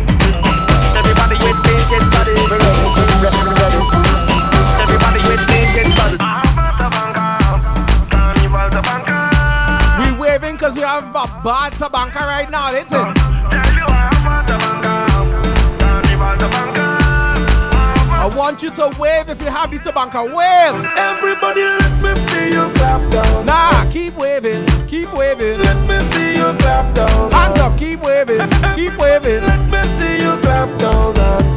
Everybody 0.94 1.36
with 1.42 1.58
painted 1.66 2.10
body. 2.14 2.34
Ready, 2.46 3.42
ready, 3.58 4.07
ready. 5.10 5.20
Everybody 5.20 5.20
with 5.28 5.42
painted 5.48 5.88
body. 5.96 6.16
We 9.98 10.18
waving 10.18 10.54
because 10.54 10.74
we 10.76 10.82
have 10.82 11.04
a 11.08 11.26
bad 11.42 11.72
tabanka 11.72 12.20
right 12.20 12.50
now, 12.50 12.72
isn't 12.72 12.92
it? 12.92 13.18
I 18.20 18.26
want 18.36 18.62
you 18.62 18.70
to 18.70 18.94
wave 18.98 19.28
if 19.28 19.40
you 19.40 19.48
have 19.48 19.70
the 19.70 19.78
tabanka. 19.78 20.24
Wave! 20.24 20.74
Everybody 20.96 21.62
let 21.62 22.02
me 22.02 22.14
see 22.26 22.52
you 22.52 22.68
clap 22.74 23.00
down. 23.10 23.46
Nah, 23.46 23.90
keep 23.90 24.14
waving. 24.16 24.66
Keep 24.86 25.12
waving. 25.14 25.58
Let 25.60 25.88
me 25.88 25.98
see 26.12 26.36
you 26.36 26.52
clap 26.58 26.94
down. 26.94 27.30
Hands 27.30 27.58
up, 27.58 27.78
keep 27.78 28.00
waving. 28.00 28.48
Keep 28.74 28.98
waving. 28.98 29.42
Let 29.42 29.70
me 29.70 29.82
see 29.96 30.22
you 30.22 30.36
clap 30.42 30.68
down. 30.78 31.14
hands. 31.14 31.47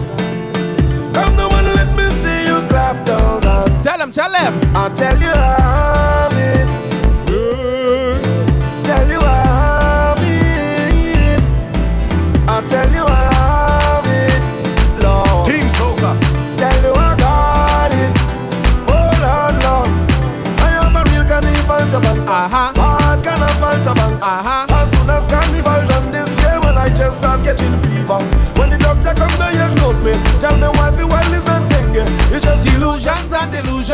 Them. 4.32 4.60
I'll 4.76 4.94
tell 4.94 5.20
you 5.20 5.30
how 5.30 6.21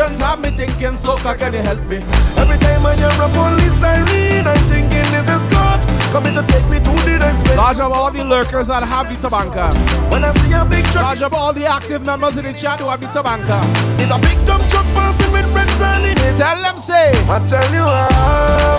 delusions 0.08 0.20
have 0.20 0.40
me 0.40 0.50
thinking, 0.50 0.96
so 0.96 1.16
can 1.16 1.52
you 1.52 1.60
help 1.60 1.80
me? 1.88 1.96
Every 2.36 2.58
time 2.58 2.86
I 2.86 2.96
hear 2.96 3.08
a 3.08 3.28
police 3.32 3.74
siren, 3.80 4.46
I'm 4.46 4.68
thinking 4.68 5.04
this 5.12 5.28
is 5.28 5.46
God 5.46 5.80
coming 6.12 6.34
to 6.34 6.42
take 6.46 6.64
me 6.68 6.78
to 6.78 6.90
the 7.04 7.18
next 7.18 7.44
place. 7.44 7.56
Large 7.56 7.78
up 7.80 7.92
all 7.92 8.10
the 8.10 8.24
lurkers 8.24 8.68
that 8.68 8.82
have 8.82 9.08
the 9.08 9.16
tabanka. 9.16 9.72
When 10.12 10.24
I 10.24 10.32
see 10.32 10.52
a 10.52 10.64
big 10.64 10.84
truck, 10.86 11.04
Large 11.04 11.22
up 11.22 11.32
all 11.32 11.52
the 11.52 11.66
active 11.66 12.04
members 12.04 12.36
in 12.38 12.44
the 12.44 12.52
chat 12.52 12.80
who 12.80 12.88
have 12.88 13.00
the 13.00 13.06
tabanka. 13.06 13.60
it's 14.00 14.12
a 14.12 14.18
big 14.18 14.38
dump 14.46 14.68
truck 14.68 14.86
passing 14.94 15.32
with 15.32 15.46
red 15.54 15.68
sun 15.70 16.02
in 16.04 16.16
it. 16.16 16.36
Tell 16.38 16.62
them, 16.62 16.78
say, 16.78 17.12
I 17.28 17.38
tell 17.46 17.72
you 17.72 17.82
how 17.82 18.77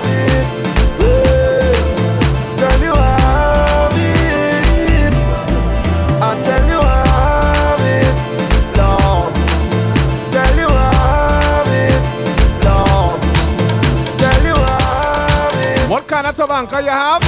it. 16.30 16.38
What 16.38 16.48
kind 16.48 16.68
of 16.68 16.68
tabanka 16.68 16.84
you 16.84 16.90
have? 16.90 17.22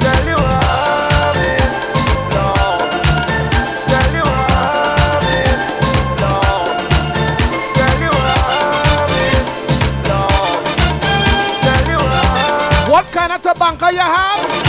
Tell 0.00 0.26
you 0.26 0.36
it. 1.44 1.72
Lord. 2.34 2.90
Tell 3.88 4.12
you 4.14 4.24
it. 5.34 5.58
Lord. 6.20 6.78
Tell 7.76 8.00
you 8.00 8.12
it. 9.30 9.44
Lord. 10.08 10.64
Tell 11.64 11.86
you 11.90 11.98
how 11.98 12.90
What 12.90 13.06
kind 13.12 13.32
of 13.32 13.42
tabanka 13.42 13.92
you 13.92 13.98
have? 13.98 14.63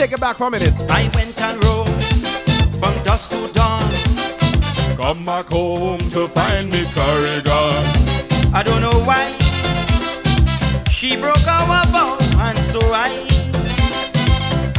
Take 0.00 0.12
it 0.12 0.20
back 0.20 0.36
for 0.36 0.44
a 0.44 0.50
minute. 0.50 0.72
I 0.88 1.10
went 1.14 1.38
and 1.42 1.62
roamed 1.62 1.90
from 2.80 2.94
dusk 3.04 3.28
to 3.32 3.52
dawn. 3.52 3.84
Come 4.96 5.26
back 5.26 5.44
home 5.48 5.98
to 6.16 6.26
find 6.26 6.70
me 6.70 6.86
curry 6.86 7.42
gone. 7.42 7.84
I 8.54 8.62
don't 8.64 8.80
know 8.80 8.98
why 9.04 9.28
she 10.88 11.20
broke 11.20 11.46
our 11.46 11.84
vow, 11.92 12.16
and 12.38 12.58
so 12.72 12.80
I 12.80 13.10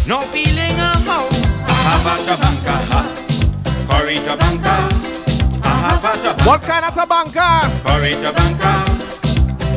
no 0.07 0.21
feeling 0.33 0.73
a 0.79 0.97
how. 1.05 1.29
I 1.69 1.77
have 1.85 2.07
a 2.09 2.15
tabanka, 2.25 2.75
ha, 2.89 3.01
curry 3.91 4.17
tabanka. 4.25 4.75
I 5.63 5.73
have 5.85 6.03
a 6.03 6.43
What 6.49 6.63
kind 6.63 6.83
of 6.83 6.95
tabanka? 6.95 7.69
curry 7.85 8.13
tabanka. 8.23 8.73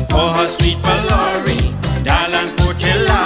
For 0.09 0.27
her 0.37 0.47
sweet 0.47 0.77
Valori, 0.79 1.71
Dalan 2.03 2.47
Coachella, 2.57 3.21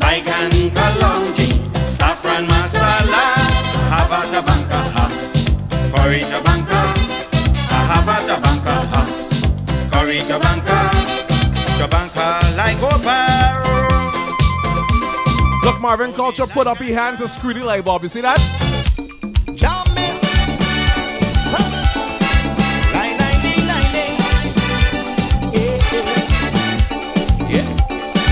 Baigan 0.00 0.59
Kalonji, 0.90 1.48
Saffron 1.88 2.46
Masala. 2.48 3.24
I 3.74 3.94
have 3.94 4.12
a 4.12 4.20
tabanka, 4.32 4.80
ha, 4.94 5.06
curry 5.94 6.20
tabanka. 6.30 6.80
I 7.70 7.80
have 7.90 8.08
a 8.08 8.16
tabanka, 8.28 8.74
ha, 8.92 9.02
curry 9.92 10.18
tabanka. 10.30 10.78
Tabanka 11.78 12.26
like 12.56 12.82
over. 12.82 13.22
Look, 15.64 15.80
Marvin 15.80 16.12
Culture 16.12 16.46
put 16.46 16.66
up 16.66 16.78
his 16.78 16.94
hand 16.94 17.18
to 17.18 17.28
screw 17.28 17.54
the 17.54 17.64
light 17.64 17.84
bulb. 17.84 18.02
You 18.02 18.08
see 18.08 18.22
that? 18.22 18.40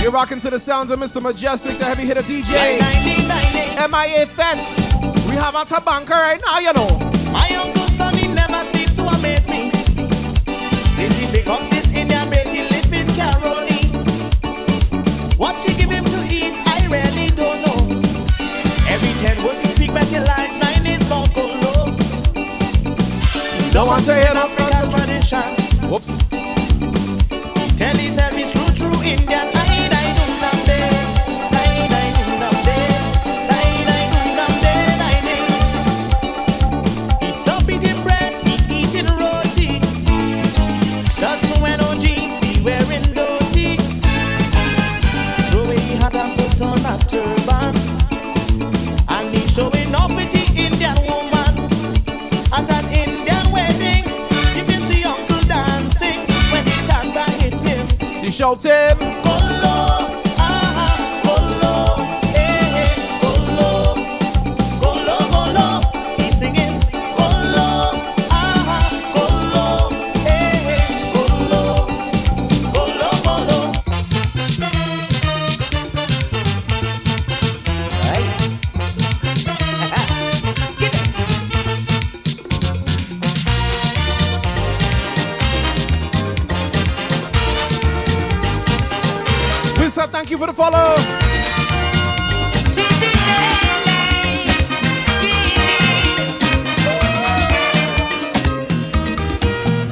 You're 0.08 0.14
rocking 0.14 0.40
to 0.40 0.48
the 0.48 0.58
sounds 0.58 0.90
of 0.90 0.98
Mr. 0.98 1.20
Mejustik, 1.20 1.78
the 1.78 1.84
heavy 1.84 2.06
hitter 2.06 2.22
DJ. 2.22 2.80
MIA 3.92 4.24
Fete. 4.24 4.64
We 5.28 5.36
have 5.36 5.54
a 5.54 5.66
tabanka 5.66 6.08
right 6.08 6.40
now, 6.46 6.58
you 6.60 6.72
know. 6.72 6.88
My 7.30 7.46
uncle 7.62 7.84
Sonny 7.92 8.26
never 8.28 8.56
ceased 8.72 8.96
to 8.96 9.02
amaze 9.02 9.46
me. 9.50 9.70
Since 10.96 11.14
he 11.18 11.26
pick 11.26 11.46
up 11.46 11.60
this 11.68 11.94
Indian 11.94 12.30
bait, 12.30 12.50
he 12.50 12.62
live 12.72 12.90
in 12.90 13.06
Caroline. 13.20 14.06
What 15.36 15.60
she 15.60 15.74
give 15.74 15.90
him 15.90 16.04
to 16.04 16.20
eat, 16.32 16.54
I 16.64 16.88
really 16.88 17.28
don't 17.36 17.60
know. 17.60 18.00
Every 18.88 19.12
ten 19.20 19.36
words 19.44 19.60
he 19.60 19.74
speak, 19.74 19.92
but 19.92 20.10
your 20.10 20.24
lines 20.24 20.56
nine 20.58 20.86
is 20.86 21.06
more 21.10 21.28
low. 21.36 21.94
Don't 23.74 23.88
want 23.88 24.06
to 24.06 24.14
hear 24.14 24.32
no 24.32 24.48
tradition. 24.88 25.44
Whoops. 25.90 26.16
Tell 27.76 27.94
himself 27.94 28.32
he's 28.32 28.50
true, 28.50 28.72
true 28.74 29.02
Indian. 29.02 29.57
Shouting. 58.38 58.97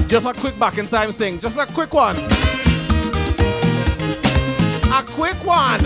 Just 0.08 0.24
a 0.24 0.32
quick 0.32 0.56
back 0.56 0.78
in 0.78 0.86
time 0.86 1.10
thing. 1.10 1.40
Just 1.40 1.58
a 1.58 1.66
quick 1.66 1.92
one. 1.92 2.16
A 4.92 5.02
quick 5.04 5.44
one. 5.44 5.82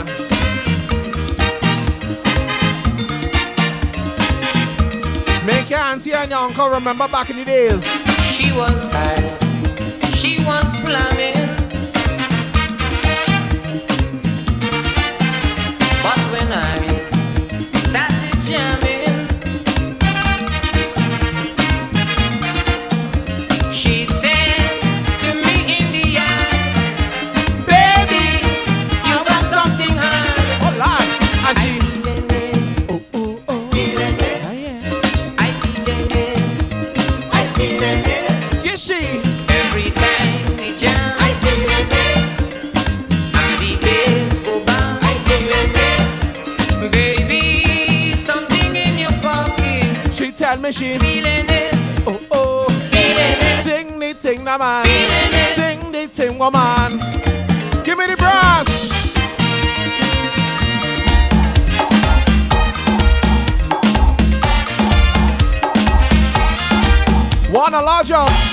Make 5.46 5.70
your 5.70 5.80
auntie 5.80 6.12
and 6.12 6.30
your 6.30 6.38
uncle 6.38 6.68
remember 6.68 7.08
back 7.08 7.30
in 7.30 7.38
the 7.38 7.44
days. 7.46 7.82
She 8.30 8.52
was 8.52 8.90
high, 8.90 9.29
She 50.72 50.90
tell 50.90 50.98
me 51.00 51.04
she. 51.04 51.20
feeling 51.20 51.46
it. 51.48 51.74
Oh, 52.06 52.18
oh. 52.30 52.68
Feeling 52.92 53.40
it. 53.40 53.64
Sing 53.64 53.98
the 53.98 54.12
thing, 54.14 54.44
na 54.44 54.56
man. 54.56 54.84
Feeling 54.84 55.34
it. 55.34 55.54
Sing 55.56 55.92
the 55.92 56.06
thing, 56.06 56.38
woman. 56.38 57.00
Give 57.82 57.98
me 57.98 58.06
the 58.06 58.16
brass. 58.16 58.66
Wanna 67.52 67.82
large 67.82 68.12
up. 68.12 68.49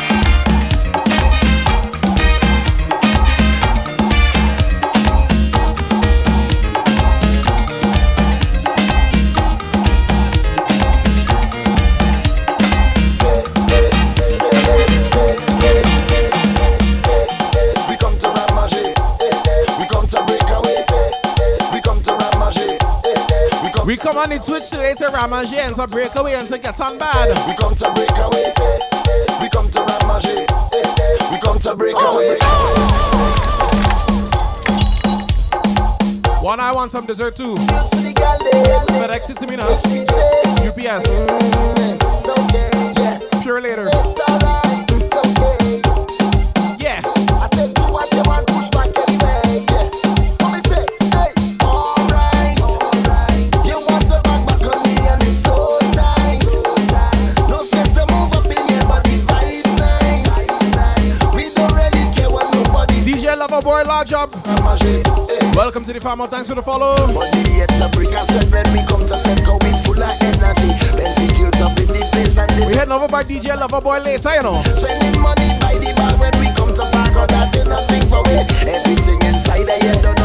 On 24.18 24.30
the 24.30 24.40
Twitch 24.40 24.70
today 24.72 24.96
to 24.96 25.08
Ramage 25.10 25.54
and 25.54 25.76
to 25.76 25.86
break 25.88 26.16
away 26.16 26.34
and 26.34 26.48
to 26.48 26.58
get 26.58 26.82
on 26.82 26.98
bad. 26.98 27.30
Eh, 27.30 27.48
we 27.48 27.54
come 27.56 27.76
to 27.76 27.92
break 27.94 28.10
away. 28.18 28.52
Eh, 28.58 28.80
eh. 29.10 29.26
We 29.42 29.48
come 29.50 29.70
to 29.70 29.80
ramage. 29.80 30.26
We 31.32 31.38
come 31.40 31.60
to 31.60 31.76
break 31.76 31.94
oh, 31.98 32.16
away. 32.16 32.38
One, 36.42 36.60
I 36.60 36.72
want 36.72 36.90
some 36.92 37.06
dessert 37.06 37.36
too. 37.36 37.54
FedEx 38.98 39.36
to 39.38 39.46
me 39.48 39.56
now. 39.56 39.68
UPS. 40.66 41.06
Mm, 41.08 42.00
Pure 43.44 43.62
later. 43.62 43.88
Boy 63.68 63.84
Large 63.84 64.14
Up. 64.14 64.32
Welcome 65.54 65.84
to 65.84 65.92
the 65.92 66.00
farm. 66.00 66.26
Thanks 66.30 66.48
for 66.48 66.56
the 66.56 66.64
follow. 66.64 66.96
We 72.66 72.76
heading 72.76 72.94
over 72.94 73.10
by 73.10 73.24
DJ 73.24 73.60
Lover 73.60 73.82
Boy 73.82 74.00
later, 74.00 74.36
you 74.36 74.42
know. 74.42 74.64
Spending 74.72 75.20
money 75.20 75.52
by 75.60 75.76
the 75.76 75.92
bar 75.98 76.16
when 76.16 76.32
we 76.40 76.48
come 76.56 76.72
to 76.72 76.88
park 76.96 77.12
out 77.20 77.28
that 77.28 77.54
ain't 77.58 77.68
nothing 77.68 78.08
for 78.08 78.24
we. 78.24 78.40
Everything 78.72 79.20
inside 79.28 79.68
the 79.68 80.17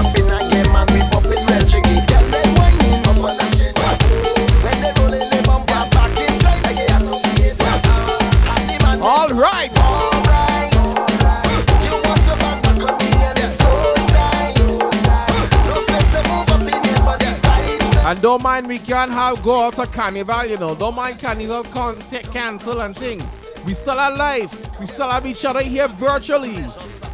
don't 18.22 18.40
mind 18.40 18.68
we 18.68 18.78
can't 18.78 19.10
have 19.10 19.42
go 19.42 19.62
out 19.62 19.74
to 19.74 19.84
carnival, 19.84 20.44
you 20.46 20.56
know. 20.56 20.76
Don't 20.76 20.94
mind 20.94 21.18
carnival 21.18 21.64
take 22.08 22.30
cancel 22.30 22.80
and 22.80 22.96
thing. 22.96 23.20
We 23.66 23.74
still 23.74 23.94
alive. 23.94 24.48
We 24.78 24.86
still 24.86 25.10
have 25.10 25.26
each 25.26 25.44
other 25.44 25.60
here 25.60 25.88
virtually. 25.88 26.64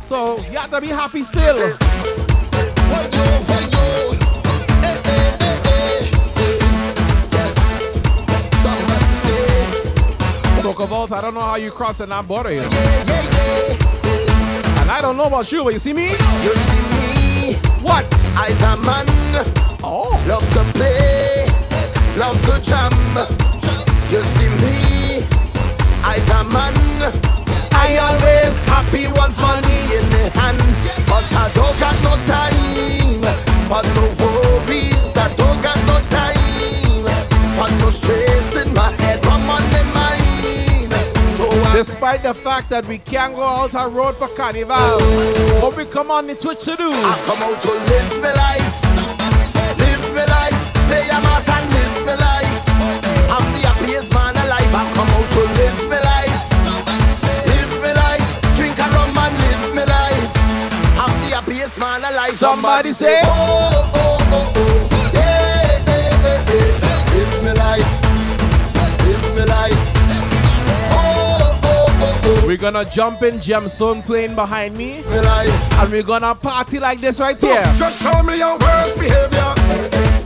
So 0.01 0.37
you 0.51 0.59
have 0.59 0.71
to 0.71 0.81
be 0.83 0.89
happy 0.89 1.23
still. 1.23 1.79
Soca 10.61 10.87
Vault, 10.87 11.13
I 11.13 11.23
don't 11.23 11.33
know 11.33 11.41
how 11.41 11.57
you 11.57 11.71
crossing 11.71 12.11
that 12.11 12.29
border, 12.29 12.53
you 12.53 12.61
know. 12.61 12.69
And 14.81 14.91
I 14.91 15.01
don't 15.01 15.17
know 15.17 15.25
about 15.25 15.51
you, 15.51 15.65
but 15.65 15.73
you 15.73 15.79
see 15.79 15.95
me? 15.95 16.11
You 16.11 16.53
see 16.53 16.83
me 16.93 17.55
What? 17.83 18.05
I's 18.37 18.61
a 18.63 18.77
man 18.77 19.68
Oh. 19.91 20.23
Love 20.29 20.45
to 20.53 20.63
play 20.77 21.47
Love 22.19 22.37
to 22.45 22.61
jam 22.61 22.93
You 24.13 24.21
see 24.37 24.51
me 24.61 25.25
I's 26.05 26.29
a 26.29 26.45
man 26.45 26.77
I 27.73 27.97
always 27.97 28.53
happy 28.69 29.09
once 29.17 29.41
money 29.41 29.81
in 29.97 30.05
the 30.13 30.29
hand 30.37 30.61
But 31.09 31.25
I 31.33 31.49
don't 31.57 31.73
got 31.81 31.97
no 32.05 32.21
time 32.29 33.25
For 33.65 33.81
no 33.97 34.05
worries 34.21 35.17
I 35.17 35.33
don't 35.41 35.63
got 35.63 35.81
no 35.89 35.97
time 36.13 37.09
For 37.57 37.71
no 37.81 37.89
stress 37.89 38.57
in 38.57 38.75
my 38.75 38.93
head 39.01 39.25
Rum 39.25 39.49
on 39.49 39.65
my 39.73 39.83
mind 39.97 40.93
So 41.39 41.49
I 41.49 41.73
Despite 41.75 42.23
the 42.25 42.35
fact 42.35 42.69
that 42.69 42.85
we 42.85 42.99
can't 42.99 43.35
go 43.35 43.43
out 43.43 43.75
on 43.75 43.95
road 43.95 44.19
for 44.19 44.29
carnival, 44.29 45.01
what 45.63 45.75
we 45.79 45.87
come 45.87 46.11
on 46.11 46.27
the 46.27 46.35
Twitch 46.35 46.65
to 46.65 46.77
do? 46.77 46.91
I 46.93 47.23
come 47.25 47.43
out 47.43 47.59
to 47.63 47.71
live 47.73 48.21
my 48.21 48.33
life. 48.35 48.88
Somebody 62.39 62.93
say- 62.93 63.21
oh, 63.25 63.91
oh, 63.95 64.19
oh, 64.31 64.53
oh. 64.55 64.89
Yeah, 65.13 65.83
yeah, 65.87 66.11
yeah, 66.23 66.53
yeah. 66.53 67.15
Live 67.15 67.43
my 67.43 67.53
life. 67.53 67.93
Live 69.05 69.35
my 69.35 69.45
life. 69.45 69.93
Oh, 70.93 71.59
oh, 71.65 71.87
oh, 72.03 72.21
oh. 72.25 72.47
We're 72.47 72.57
gonna 72.57 72.85
jump 72.85 73.23
in 73.23 73.39
Gemstone 73.39 74.05
playing 74.05 74.37
behind 74.37 74.77
me, 74.77 75.03
life. 75.03 75.73
and 75.81 75.91
we're 75.91 76.03
gonna 76.05 76.35
party 76.35 76.79
like 76.79 77.01
this 77.01 77.19
right 77.19 77.41
here. 77.41 77.65
Just 77.77 78.01
show 78.03 78.23
me 78.23 78.39
your 78.39 78.57
worst 78.59 78.99
behavior. 79.01 80.18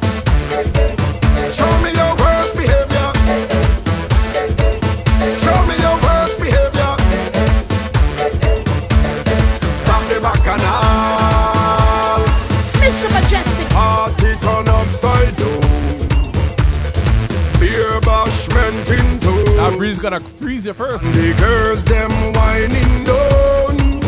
Breeze 19.83 19.99
gonna 19.99 20.21
freeze 20.39 20.65
you 20.65 20.73
first. 20.73 21.03
The 21.13 21.35
girls 21.39 21.83
them 21.83 22.11
whining 22.35 23.05
down. 23.05 24.01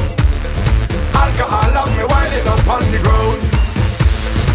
Alcohol 1.12 1.72
have 1.72 1.96
me 1.96 2.04
whining 2.04 2.46
up 2.46 2.68
on 2.68 2.92
the 2.92 2.98
ground. 2.98 3.43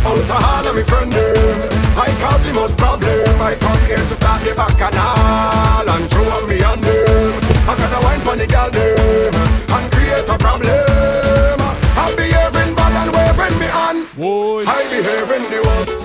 Out 0.05 0.17
of 0.17 0.31
all 0.31 0.67
of 0.67 0.75
me 0.75 0.83
friend 0.83 1.11
them. 1.11 1.69
I 1.97 2.09
cause 2.21 2.43
the 2.43 2.53
most 2.53 2.77
problem. 2.77 3.41
I 3.41 3.55
come 3.55 3.81
here 3.85 3.97
to 3.97 4.15
start 4.15 4.43
the 4.43 4.53
bacchanal 4.55 5.89
and 5.89 6.09
throw 6.09 6.27
up 6.35 6.47
me 6.47 6.63
on 6.63 6.79
them. 6.81 7.33
I 7.67 7.73
gotta 7.77 7.99
wine 8.05 8.21
for 8.21 8.35
the 8.35 8.47
girl 8.47 8.69
them 8.69 9.33
and 9.35 9.91
create 9.91 10.27
a 10.27 10.37
problem. 10.37 11.57
I 11.97 12.13
behaving 12.15 12.75
bad 12.75 12.93
and 13.01 13.11
waving 13.15 13.59
me 13.59 13.67
on. 13.67 13.95
Boy. 14.15 14.63
I 14.67 14.83
behaving 14.89 15.45
the 15.51 15.59
worst. 15.67 15.97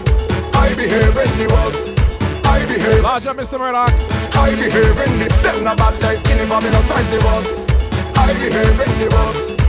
I 0.55 0.75
behaving 0.75 1.33
the 1.39 1.47
worst. 1.55 1.85
I 2.47 2.67
behave. 2.67 3.03
Large 3.03 3.27
up, 3.27 3.37
Mr. 3.37 3.59
Murdoch. 3.59 4.15
I 4.37 4.51
behave 4.51 5.01
in 5.07 5.19
the 5.21 5.29
Them 5.43 5.65
no 5.65 5.75
bad 5.75 6.03
like 6.03 6.19
skinny 6.19 6.45
for 6.45 6.61
me 6.61 6.69
no 6.71 6.81
size 6.83 7.09
the 7.11 7.19
boss 7.21 7.57
I 8.19 8.33
behave 8.35 8.81
in 8.81 8.99
the 8.99 9.09
boss 9.09 9.64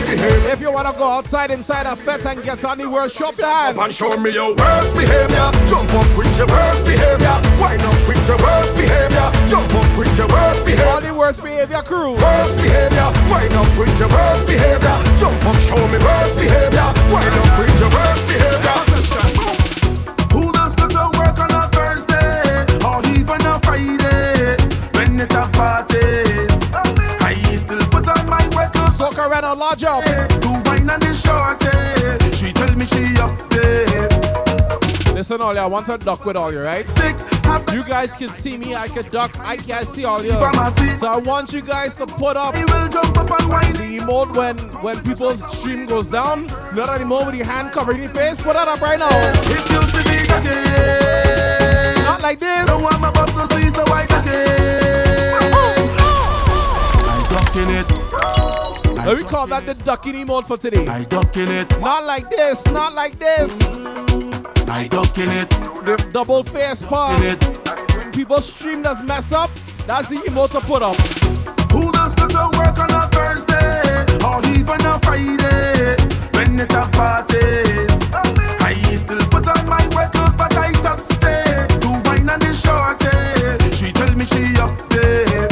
I 0.00 0.04
behave 0.04 0.46
If 0.46 0.60
you 0.60 0.72
wanna 0.72 0.92
go 0.96 1.04
outside 1.04 1.50
inside 1.50 1.86
a 1.86 1.94
fete 1.94 2.24
and 2.26 2.42
get 2.42 2.64
on 2.64 2.78
the 2.78 2.88
world, 2.88 3.10
shop 3.10 3.36
your 3.38 3.46
hands. 3.46 3.78
and 3.78 3.94
show 3.94 4.16
me 4.16 4.30
your 4.32 4.54
worst 4.54 4.94
behavior. 4.94 5.50
Jump 5.68 5.92
up 5.92 6.16
with 6.16 6.36
your 6.38 6.46
worst 6.46 6.84
behavior. 6.84 7.36
Wind 7.60 7.82
up 7.82 8.08
with 8.08 8.26
your 8.28 8.38
worst 8.38 8.74
behavior. 8.74 9.28
Jump 9.48 9.74
up 9.74 9.98
with 9.98 10.16
your 10.16 10.28
worst 10.28 10.64
behavior. 10.64 10.88
All 10.88 11.00
the 11.00 11.14
worst 11.14 11.42
behavior 11.42 11.82
crew. 11.82 12.12
Worst 12.16 12.56
behavior. 12.56 13.08
Wind 13.30 13.52
up 13.52 13.70
with 13.78 13.98
your 13.98 14.08
worst 14.08 14.46
behavior. 14.46 14.96
Jump 15.20 15.44
up 15.44 15.56
show 15.68 15.82
me 15.88 15.98
worst 15.98 16.36
behavior. 16.36 16.88
Wind 17.12 17.36
up 17.36 17.58
with 17.58 17.80
your 17.80 17.90
worst 17.90 18.26
behavior 18.26 18.99
wet 29.28 29.42
clothes 29.42 29.44
Soca 29.44 29.52
a 29.52 29.54
large 29.54 29.84
up. 29.84 30.04
to 30.04 30.48
wine 30.68 30.90
and 30.90 31.02
the 31.02 31.14
shorty. 31.14 31.66
Eh? 31.68 32.30
She 32.32 32.52
tell 32.52 32.74
me 32.76 32.84
she 32.86 33.16
up 33.20 33.36
there. 33.50 34.08
Listen, 35.14 35.40
all 35.42 35.52
you, 35.54 35.60
I 35.60 35.66
want 35.66 35.86
to 35.86 35.98
duck 35.98 36.24
with 36.24 36.36
all 36.36 36.52
you, 36.52 36.60
right? 36.60 36.88
Sick, 36.88 37.14
happy 37.44 37.74
You 37.76 37.84
guys 37.84 38.14
can 38.16 38.30
see 38.30 38.56
me, 38.56 38.74
I 38.74 38.88
can 38.88 39.06
duck, 39.10 39.36
I 39.38 39.56
can't 39.58 39.86
see 39.86 40.04
all 40.04 40.24
you. 40.24 40.32
from 40.38 40.56
a 40.58 40.70
seat. 40.70 40.98
So 40.98 41.08
I 41.08 41.16
want 41.18 41.52
you 41.52 41.60
guys 41.60 41.94
to 41.96 42.06
put 42.06 42.36
up 42.36 42.54
I 42.54 42.64
will 42.64 42.88
jump 42.88 43.18
up 43.18 43.30
and 43.40 43.48
wine. 43.50 43.72
the 43.74 43.98
emote 43.98 44.34
when 44.34 44.56
when 44.82 44.98
people's 45.02 45.42
stream 45.58 45.84
goes 45.86 46.06
down. 46.06 46.46
Not 46.74 46.88
anymore 46.88 47.26
with 47.26 47.34
your 47.34 47.46
hand 47.46 47.70
covering 47.72 48.00
your 48.02 48.10
face. 48.10 48.36
Put 48.40 48.54
that 48.54 48.68
up 48.68 48.80
right 48.80 48.98
now. 48.98 49.08
If 49.10 49.70
you 49.70 49.82
see 49.82 50.04
me 50.08 50.26
Not 52.04 52.22
like 52.22 52.38
this. 52.40 52.66
don't 52.66 52.82
want 52.82 53.00
my 53.00 53.10
boss 53.10 53.32
to 53.34 53.46
see, 53.54 53.68
so 53.68 53.84
I 53.86 54.04
again. 54.04 55.40
I'm 57.04 57.20
ducking 57.30 57.70
it. 57.76 58.49
We 59.06 59.24
call 59.24 59.46
that 59.48 59.66
the 59.66 59.74
ducking 59.74 60.14
emote 60.14 60.46
for 60.46 60.56
today. 60.56 60.86
I 60.86 61.04
ducking 61.04 61.48
it. 61.48 61.70
Not 61.80 62.04
like 62.04 62.30
this, 62.30 62.64
not 62.66 62.94
like 62.94 63.18
this. 63.18 63.60
I 64.68 64.86
ducking 64.88 65.28
it. 65.28 65.50
The 65.84 65.96
double 66.12 66.44
face 66.44 66.82
part. 66.82 67.20
When 67.20 68.12
people 68.12 68.40
stream 68.40 68.82
that's 68.82 69.02
mess 69.02 69.32
up, 69.32 69.50
that's 69.86 70.08
the 70.08 70.16
emote 70.16 70.50
to 70.52 70.60
put 70.60 70.82
up. 70.82 70.96
Who 71.72 71.90
does 71.92 72.14
go 72.14 72.28
to 72.28 72.50
work 72.58 72.78
on 72.78 72.90
a 72.90 73.08
Thursday 73.08 74.04
or 74.24 74.40
even 74.54 74.80
a 74.86 74.98
Friday 75.00 75.96
when 76.34 76.60
it 76.60 76.70
have 76.72 76.92
parties? 76.92 77.90
I 78.60 78.74
still 78.96 79.18
put 79.28 79.48
on 79.48 79.66
my 79.66 79.86
wet 79.94 80.12
clothes, 80.12 80.34
but 80.36 80.56
I 80.56 80.72
just 80.72 81.14
stay 81.14 81.66
to 81.80 81.88
wine 82.04 82.28
and 82.28 82.42
the 82.42 82.54
shorty. 82.54 83.74
She 83.74 83.92
tell 83.92 84.14
me 84.14 84.24
she 84.24 84.56
up 84.60 84.76
there. 84.90 85.48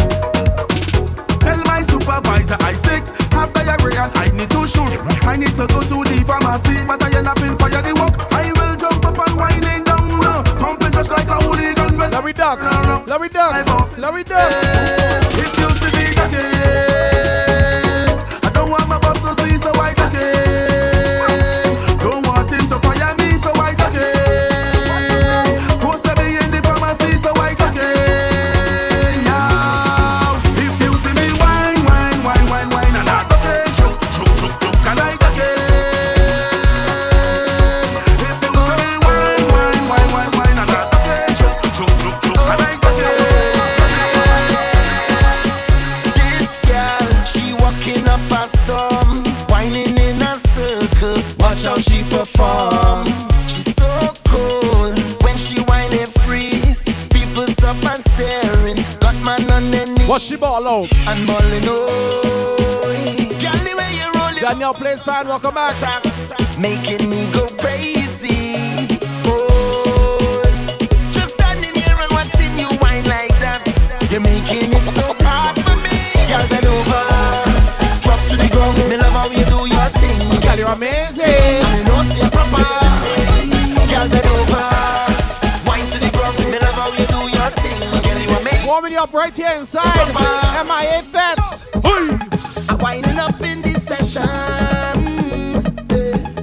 Tell 1.40 1.59
my 1.64 1.82
supervisor 1.82 2.57
I 2.61 2.74
sick. 2.74 3.03
African, 3.89 4.20
I 4.20 4.36
need 4.36 4.51
to 4.51 4.66
shoot. 4.66 5.01
I 5.24 5.36
need 5.36 5.55
to 5.57 5.66
go 5.66 5.80
to 5.80 6.05
the 6.05 6.24
pharmacy, 6.26 6.74
but 6.86 7.03
I 7.03 7.16
end 7.16 7.26
up 7.26 7.39
in 7.39 7.57
fire 7.57 7.82
the 7.82 7.95
walk. 7.95 8.32
I 8.32 8.53
will 8.53 8.76
jump 8.76 9.05
up 9.05 9.18
and 9.26 9.36
winding 9.36 9.84
down 9.84 10.20
now. 10.20 10.43
Pumping 10.59 10.93
just 10.93 11.11
like 11.11 11.28
a 11.28 11.34
hooligan. 11.34 11.97
gun. 11.97 12.11
Let 12.11 12.24
me 12.24 12.32
duck. 12.32 12.61
Let 13.07 13.20
me 13.20 13.28
duck. 13.28 13.99
Let 13.99 14.14
me 14.14 14.22
duck. 14.24 14.97
She 60.29 60.37
ball 60.37 60.68
out? 60.68 60.93
And 61.09 61.26
balling. 61.26 61.64
Girl, 61.64 61.89
the 63.64 63.74
way 63.79 63.91
you 63.97 64.05
roll 64.12 64.37
it, 64.37 64.41
Daniel 64.43 64.74
plays 64.74 65.01
pan, 65.01 65.26
welcome 65.26 65.55
back. 65.55 65.74
making 66.61 67.09
me 67.09 67.24
go 67.33 67.47
crazy. 67.57 68.53
Oh, 69.24 70.45
just 71.12 71.33
standing 71.41 71.72
here 71.72 71.97
and 71.97 72.12
watching 72.12 72.53
you 72.61 72.68
whine 72.76 73.09
like 73.09 73.33
that. 73.41 73.64
You're 74.11 74.20
making 74.20 74.68
it 74.68 74.87
so 74.93 75.07
hard 75.24 75.57
for 75.64 75.76
me. 75.81 75.97
Girl, 76.29 76.45
bend 76.53 76.66
over, 76.76 77.05
drop 78.05 78.20
to 78.29 78.37
the 78.37 78.49
ground. 78.53 78.76
Me 78.91 78.97
love 78.99 79.16
how 79.16 79.31
you 79.33 79.45
do 79.49 79.64
your 79.64 79.89
thing. 79.97 80.20
Girl, 80.43 80.59
you're 80.59 80.68
amazing. 80.68 81.18
Up 88.99 89.12
right 89.12 89.34
here 89.34 89.55
inside. 89.57 89.84
MIA 90.66 91.03
Fets. 91.03 91.64
I'm 92.68 92.78
winding 92.78 93.18
up 93.18 93.40
in 93.40 93.62
this 93.62 93.84
session. 93.84 94.22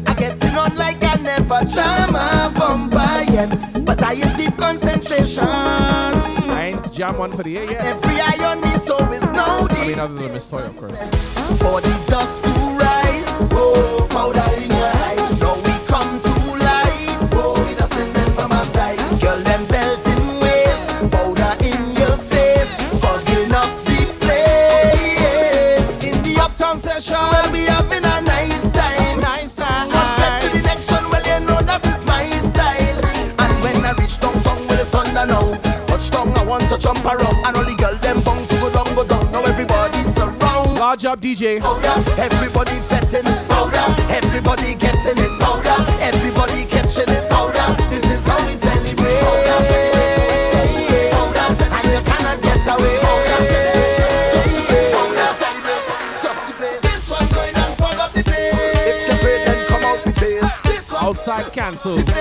I 0.08 0.14
getting 0.18 0.56
on 0.56 0.74
like 0.78 1.04
I 1.04 1.16
never 1.16 1.66
jam 1.66 2.16
a 2.16 2.54
bumper 2.58 3.30
yet, 3.30 3.86
but 3.86 4.02
I 4.02 4.14
in 4.14 4.38
deep 4.38 4.56
concentration. 4.58 5.44
I 5.44 6.72
ain't 6.72 6.94
jam 6.94 7.18
one 7.18 7.34
for 7.34 7.44
the 7.44 7.50
year 7.52 7.70
yet. 7.70 7.84
Every 7.84 8.22
eye 8.22 8.46
on 8.50 8.62
me, 8.62 8.78
so 8.78 8.96
is 9.12 9.22
no 9.32 9.68
I 9.70 9.74
mean, 9.74 9.88
need 9.88 10.00
other 10.00 10.14
than 10.14 10.32
Miss 10.32 10.48
Toy, 10.48 10.60
of 10.60 10.78
course. 10.78 11.02
for 11.60 11.82
the 11.82 12.06
dust 12.08 12.44
to 12.46 12.52
rise. 12.80 13.26
Oh, 13.52 14.08
powder 14.10 14.55
Large 40.96 41.02
job, 41.02 41.20
DJ. 41.20 41.60
Everybody 42.18 42.80
fetting 42.88 43.28
everybody 44.10 44.76
getting 44.76 45.18
it. 45.18 45.32
Everybody 46.00 46.64
cancelled. 61.56 62.12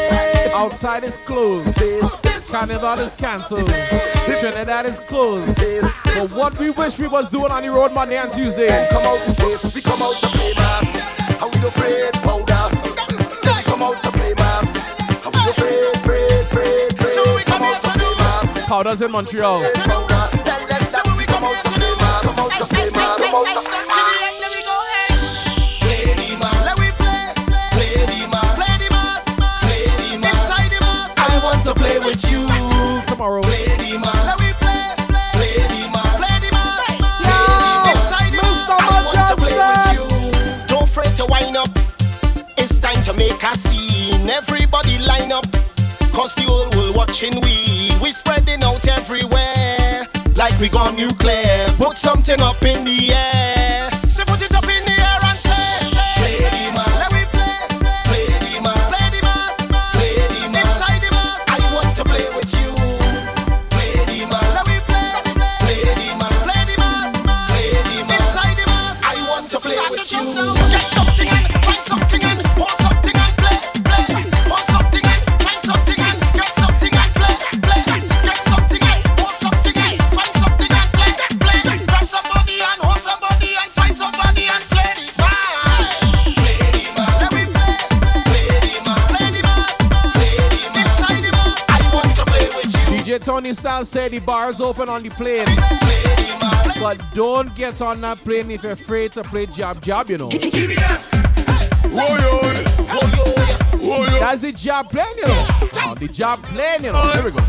Outside 0.54 1.02
is 1.02 1.16
closed. 1.26 1.76
Carnival 2.52 3.00
is 3.00 3.12
cancelled. 3.14 3.68
Trinidad 4.38 4.86
is 4.86 5.00
closed. 5.00 5.58
But 6.04 6.30
what 6.30 6.56
we 6.60 6.70
wish 6.70 6.96
we 7.00 7.08
was 7.08 7.28
doing 7.28 7.50
on 7.50 7.64
the 7.64 7.70
road 7.70 7.92
Monday 7.92 8.16
and 8.16 8.32
Tuesday. 8.32 8.68
come 8.90 9.02
out 9.02 9.18
the 9.26 9.34
face, 9.34 9.74
we 9.74 9.80
come 9.80 10.00
out 10.02 10.14
to 10.22 10.28
play 10.28 10.54
mass. 10.54 10.86
And 11.42 11.52
we 11.52 11.60
don't 11.60 11.66
afraid 11.66 12.12
powder. 12.22 12.76
Say 13.40 13.56
we 13.56 13.62
come 13.64 13.82
out 13.82 14.00
to 14.04 14.12
play 14.12 14.34
mass. 14.34 14.76
And 15.26 15.34
we 15.34 15.40
don't 15.42 15.48
afraid, 15.48 15.96
afraid, 15.96 16.30
afraid, 16.42 16.92
afraid. 16.92 17.08
So 17.08 17.34
we 17.34 17.42
come 17.42 17.62
out 17.64 17.82
to 17.82 17.90
play 17.90 18.14
mass. 18.14 18.66
Powders 18.66 19.02
in 19.02 19.10
Montreal. 19.10 19.62
Powder. 19.62 20.44
Tell 20.44 20.66
them 20.68 20.82
that 20.94 21.14
we 21.18 21.24
come 21.24 21.42
out 21.42 21.64
to 21.64 21.70
play 21.70 21.94
mass. 21.98 22.22
Come 22.22 22.38
out 22.38 22.52
to 22.52 22.66
play 22.66 22.90
mass. 22.92 23.73
Scene. 44.24 44.30
Everybody 44.30 44.98
line 44.98 45.32
up. 45.32 45.46
Cause 46.12 46.34
the 46.34 46.42
whole 46.42 46.70
world 46.76 46.96
watching 46.96 47.34
we. 47.40 47.90
We 48.02 48.12
spreading 48.12 48.62
out 48.62 48.86
everywhere. 48.86 50.04
Like 50.36 50.58
we 50.60 50.68
gone 50.68 50.96
nuclear. 50.96 51.66
Put 51.76 51.96
something 51.96 52.40
up 52.40 52.62
in 52.62 52.84
the 52.84 53.12
air. 53.12 53.83
DJ 93.64 93.86
say 93.86 94.08
the 94.08 94.18
bar's 94.18 94.60
open 94.60 94.90
on 94.90 95.02
the 95.02 95.08
plane. 95.08 95.46
Play 95.46 95.56
the 95.56 96.38
mass. 96.40 96.78
But 96.78 97.00
don't 97.14 97.54
get 97.54 97.80
on 97.80 98.00
that 98.02 98.18
plane 98.18 98.50
if 98.50 98.62
you're 98.62 98.72
afraid 98.72 99.12
to 99.12 99.24
play 99.24 99.46
jab 99.46 99.80
jab, 99.80 100.10
you 100.10 100.18
know. 100.18 100.28
That's 104.20 104.40
the 104.40 104.52
job 104.54 104.90
plane, 104.90 105.06
you 105.16 105.26
know. 105.26 105.46
Oh, 105.86 105.94
the 105.98 106.08
job 106.08 106.42
plane, 106.42 106.84
you 106.84 106.92
know. 106.92 107.00
Here 107.12 107.24
we 107.24 107.30
go. 107.30 107.40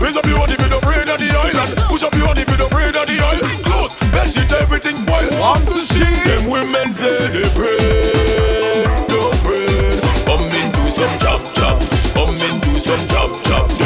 Raise 0.00 0.16
up 0.16 0.24
your 0.24 0.38
hand 0.38 0.52
if 0.52 0.58
you're 0.58 0.78
afraid 0.78 1.08
of 1.10 1.18
the 1.18 1.28
island. 1.28 1.76
Push 1.88 2.02
up 2.02 2.14
your 2.14 2.26
hand 2.26 2.38
if 2.38 2.48
you're 2.48 2.66
afraid 2.66 2.96
of 2.96 3.06
the 3.06 3.20
island. 3.20 3.64
Close, 3.64 3.94
bed 4.12 4.32
sheet, 4.32 4.52
everything 4.52 4.96
spoiled. 4.96 5.34
Want 5.38 5.68
to 5.68 5.80
see 5.80 6.14
them 6.24 6.48
women 6.48 6.92
say 6.92 7.28
they 7.28 7.44
pray. 7.52 8.84
Don't 9.06 9.36
pray. 9.44 10.00
Come 10.24 10.48
into 10.48 10.90
some 10.90 11.18
chop 11.18 11.44
chop. 11.54 11.78
Come 12.14 12.30
into 12.30 12.80
some 12.80 13.06
chop 13.08 13.30
chop. 13.44 13.79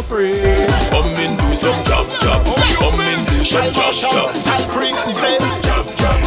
No 0.00 0.06
afraid. 0.06 0.40
Come 0.88 1.12
into 1.20 1.56
some 1.56 1.76
chop 1.84 2.08
chop. 2.24 2.40
Come 2.48 3.00
into 3.04 3.44
some 3.44 3.44
Shall 3.44 3.70
chop 3.70 3.92
Joshua 3.92 4.08
chop. 4.08 4.32
tell 4.32 4.64
Prick 4.72 4.96
say. 5.12 5.36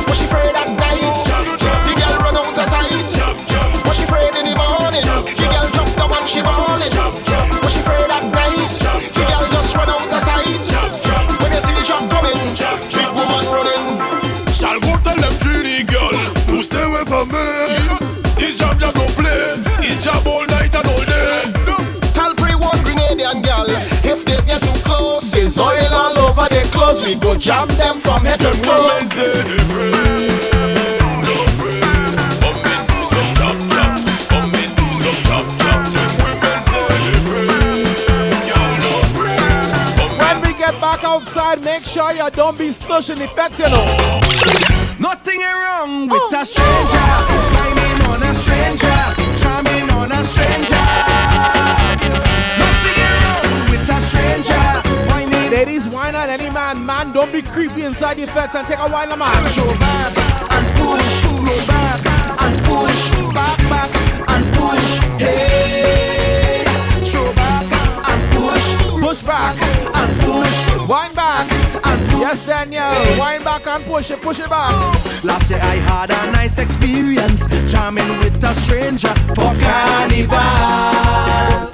Was 0.05 0.17
she 0.19 0.26
afraid 0.30 0.53
at 0.53 0.69
night? 0.78 1.17
The 1.26 1.93
girl 1.97 2.17
run 2.21 2.38
out 2.38 2.53
of 2.53 2.67
sight. 2.69 3.09
Was 3.89 3.97
she 3.97 4.03
afraid 4.05 4.36
in 4.38 4.45
the 4.45 4.55
morning? 4.61 5.01
The 5.01 5.47
girl 5.49 5.65
jumped 5.74 5.97
up 5.97 6.11
and 6.13 6.30
she 6.30 6.41
bawling. 6.45 6.93
Was 7.65 7.74
she 7.74 7.82
afraid 7.82 8.13
at 8.13 8.30
night? 8.30 8.74
The 9.09 9.26
girl 9.26 9.45
just 9.49 9.74
run 9.74 9.89
out 9.89 10.05
of 10.05 10.21
sight. 10.21 10.63
When 11.41 11.49
you 11.49 11.61
see 11.65 11.74
the 11.74 11.82
truck 11.82 12.05
coming, 12.13 12.38
big 12.93 13.09
woman 13.09 13.45
running. 13.49 13.86
Shall 14.53 14.78
go 14.86 14.93
tell 15.01 15.17
them 15.17 15.34
Trini 15.41 15.82
girl 15.89 16.13
to 16.13 16.61
stay 16.61 16.84
away 16.86 17.05
from 17.09 17.26
me. 17.34 17.41
His 18.38 18.59
job 18.59 18.78
job 18.78 18.93
don't 18.93 19.09
play. 19.17 19.57
His 19.82 20.03
job 20.03 20.21
we 27.04 27.16
go 27.16 27.36
jam 27.36 27.68
them 27.70 27.99
from 27.99 28.24
head 28.26 28.39
to 28.39 28.51
toe. 28.64 28.88
When 40.18 40.41
we 40.41 40.54
get 40.58 40.80
back 40.80 41.04
outside, 41.04 41.62
make 41.64 41.84
sure 41.84 42.14
you 42.14 42.30
don't 42.32 42.58
be 42.58 42.72
slushing 42.72 43.18
the 43.18 43.28
fete, 43.28 43.60
you 43.60 43.70
know. 43.70 43.86
Nothing 44.99 45.39
wrong 45.41 46.08
with 46.08 46.34
a 46.34 46.45
stranger. 46.45 47.08
Climbing 47.51 48.01
on 48.08 48.24
a 48.24 48.34
stranger. 48.34 48.99
Charming 49.39 49.89
on 49.91 50.12
a 50.12 50.24
stranger. 50.24 51.82
Ladies, 55.54 55.86
why 55.88 56.10
not 56.10 56.30
any 56.30 56.49
man. 56.49 56.84
Man, 56.84 57.14
don't 57.14 57.32
be 57.32 57.43
creepy 57.43 57.84
inside 57.84 58.18
the 58.18 58.26
fete 58.26 58.56
and 58.56 58.66
take 58.66 58.80
a 58.80 58.89
wine, 58.89 59.10
man. 59.20 59.51
Show 59.51 59.68
back 59.78 60.18
and 60.49 60.66
push. 60.82 61.22
Go 61.45 61.56
back 61.68 62.01
and 62.41 62.58
push. 62.66 63.12
Back, 63.38 63.60
back 63.70 63.91
and 64.34 64.49
push. 64.56 64.97
Hey. 65.22 66.66
Show 67.06 67.32
back 67.36 67.70
and 68.10 68.24
push. 68.34 68.66
Push 68.99 69.22
back 69.22 69.56
and 69.93 70.20
push. 70.22 70.66
Wine 70.89 71.14
back. 71.14 71.47
Yes, 72.18 72.43
Danielle. 72.47 73.20
Wine 73.20 73.43
back 73.43 73.68
and 73.68 73.86
push 73.86 74.10
it, 74.10 74.24
push 74.24 74.39
it 74.39 74.49
back. 74.49 74.74
Last 75.24 75.51
year 75.51 75.60
I 75.62 75.76
had 75.76 76.10
a 76.10 76.32
nice 76.32 76.58
experience 76.58 77.45
charming 77.72 78.10
with 78.18 78.43
a 78.43 78.56
stranger 78.56 79.14
for 79.36 79.54
carnival. 79.62 81.72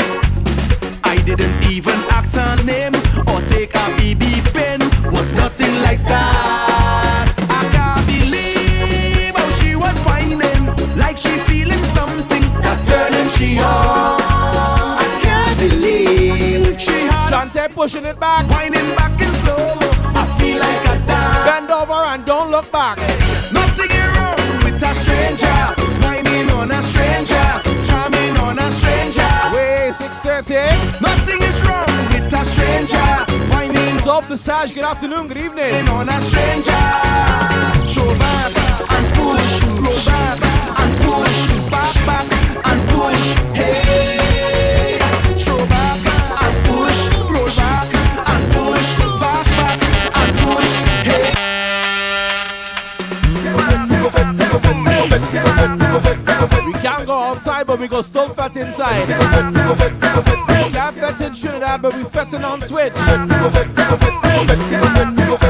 I 1.09 1.15
didn't 1.25 1.63
even 1.63 1.97
ask 2.11 2.35
her 2.35 2.55
name 2.65 2.93
or 3.33 3.41
take 3.49 3.73
a 3.73 3.85
BB 3.97 4.53
pen. 4.53 4.79
Was 5.11 5.33
nothing 5.33 5.73
like 5.81 6.03
that. 6.03 7.33
I 7.49 7.65
can't 7.73 8.05
believe 8.05 9.33
how 9.33 9.49
she 9.57 9.75
was 9.75 9.97
whining 10.05 10.67
like 10.97 11.17
she 11.17 11.33
feeling 11.49 11.83
something 11.97 12.43
that 12.61 12.77
turning 12.85 13.27
she 13.33 13.57
on. 13.57 14.21
I 15.01 15.07
can't 15.25 15.57
believe 15.57 16.79
she 16.79 17.07
had 17.09 17.33
Shante 17.33 17.73
pushing 17.73 18.05
it 18.05 18.19
back. 18.19 18.47
whining 18.47 18.93
back 18.95 19.19
in 19.19 19.33
slow. 19.41 19.65
I 20.13 20.23
feel 20.37 20.59
like 20.59 20.85
a 20.93 20.95
dance. 21.09 21.43
Bend 21.49 21.71
over 21.71 22.01
and 22.13 22.23
don't 22.23 22.51
look 22.51 22.71
back. 22.71 22.97
Nothing 23.51 23.89
wrong 24.13 24.37
with 24.63 24.83
a 24.83 24.93
stranger. 24.93 25.57
Whining 26.05 26.51
on 26.51 26.69
a 26.69 26.83
stranger. 26.83 27.68
On 28.39 28.57
a 28.57 28.71
stranger. 28.71 29.29
Wait, 29.53 29.91
6.30. 29.93 30.55
Eh? 30.55 30.99
Nothing 31.01 31.41
is 31.43 31.61
wrong 31.63 31.85
with 32.11 32.33
a 32.33 32.43
stranger. 32.45 33.09
Whining 33.51 33.99
Soft 33.99 34.29
the 34.29 34.37
Sage, 34.37 34.73
good 34.73 34.83
afternoon, 34.83 35.27
good 35.27 35.37
evening. 35.37 35.87
on 35.89 36.09
a 36.09 36.19
stranger. 36.21 36.71
Show 37.85 38.09
back 38.17 38.51
and 38.95 39.05
push. 39.15 39.59
Go 39.85 39.91
back 40.09 40.39
and 40.81 40.91
push. 41.05 41.39
Back, 41.69 41.95
back 42.07 42.27
and 42.65 42.81
push. 42.89 43.35
Hey. 43.53 44.08
We 56.65 56.73
can't 56.73 57.05
go 57.05 57.13
outside, 57.13 57.67
but 57.67 57.79
we 57.79 57.87
go 57.87 58.01
still 58.01 58.29
fete 58.29 58.57
inside. 58.57 59.07
We 59.07 60.71
can't 60.71 60.95
fete 60.95 61.21
in 61.27 61.33
Trinidad, 61.35 61.81
but 61.81 61.95
we 61.95 62.03
fetting 62.05 62.43
on 62.43 62.61
Twitch. 62.61 62.93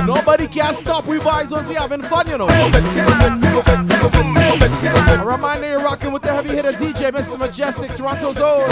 Nobody 0.06 0.48
can 0.48 0.76
stop 0.76 1.06
we 1.06 1.20
boys 1.20 1.52
once 1.52 1.68
we 1.68 1.76
having 1.76 2.02
fun, 2.02 2.28
you 2.28 2.38
know. 2.38 2.48
A 5.20 5.26
reminder 5.26 5.70
you're 5.70 5.80
rocking 5.82 6.12
with 6.12 6.24
the 6.24 6.32
heavy 6.32 6.50
hitter 6.50 6.72
DJ, 6.72 7.12
Mr. 7.12 7.38
Mejustik, 7.38 7.96
Toronto 7.96 8.32
Zone. 8.34 8.68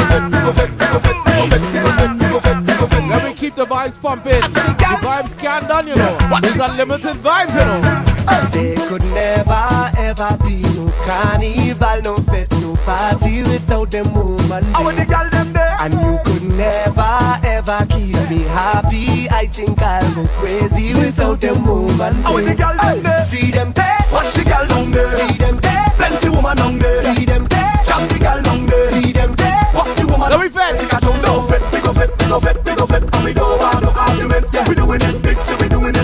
Let 3.10 3.24
me 3.24 3.34
keep 3.34 3.56
the 3.56 3.66
vibes 3.66 4.00
pumping. 4.02 4.42
The 4.42 4.98
vibes 5.02 5.38
can't 5.38 5.68
done, 5.68 5.88
you 5.88 5.96
know. 5.96 6.18
There's 6.42 6.56
unlimited 6.56 7.18
vibes, 7.18 7.54
you 7.54 7.66
know. 7.66 8.17
There 8.52 8.76
could 8.90 9.04
never 9.14 9.92
ever 9.98 10.38
be 10.44 10.62
no 10.76 10.92
carnival, 11.06 12.02
no 12.04 12.18
fete, 12.32 12.52
no 12.62 12.76
party 12.86 13.44
without 13.44 13.92
them 13.92 14.14
woman. 14.14 14.64
How 14.74 14.84
the 14.92 15.06
girl 15.06 15.30
them 15.30 15.54
there? 15.54 15.78
And 15.80 15.94
you 15.94 16.18
could 16.26 16.44
never 16.58 17.18
ever 17.44 17.86
keep 17.90 18.16
me 18.30 18.44
happy. 18.52 19.30
I 19.30 19.46
think 19.48 19.82
I'll 19.82 20.16
go 20.16 20.28
crazy 20.40 20.94
without 20.94 21.40
them 21.40 21.66
woman. 21.66 22.16
How 22.24 22.36
the 22.36 22.56
girl 22.56 22.76
them 22.76 23.04
there? 23.04 23.24
See 23.24 23.52
them 23.52 23.72
there. 23.74 23.98
Watch 24.12 24.34
the 24.34 24.44
girl 24.44 24.68
down 24.68 24.92
there. 24.92 25.16
See 25.16 25.38
them 25.38 25.58
there. 25.58 25.86
Plenty 25.96 26.30
woman 26.30 26.58
down 26.58 26.80
there. 26.80 27.04
See 27.16 27.26
them 27.26 27.46
there. 27.46 27.74
Jam 27.86 28.08
the 28.08 28.20
girl 28.20 28.42
down 28.42 28.66
there. 28.66 28.92
See 28.92 29.12
them 29.14 29.34
there. 29.36 29.62
Watch 29.74 29.96
the 29.96 30.06
woman. 30.08 30.30
Let 30.32 30.40
me 30.42 30.50
fetch. 30.50 30.82
Take 30.82 30.94
a 30.94 31.00
jump 31.00 31.22
down, 31.24 31.48
fit, 31.48 31.62
we 31.72 31.80
go 31.80 31.94
fit, 31.94 32.12
we 32.20 32.26
go 32.28 32.40
fit, 32.40 32.58
we 32.66 32.76
go 32.76 32.86
fit, 32.88 33.04
and 33.16 33.24
we 33.24 33.34
don't 33.34 33.60
want 33.62 33.82
no 33.84 33.90
argument. 33.96 34.46
We 34.68 34.76
doing 34.76 35.02
it 35.02 35.22
big, 35.24 35.38
so 35.38 35.56
we 35.62 35.70
doing 35.70 35.96
it 35.96 35.97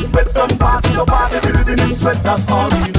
sweat. 2.03 2.21
That's 2.23 2.51
all 2.51 2.69
we 2.69 2.92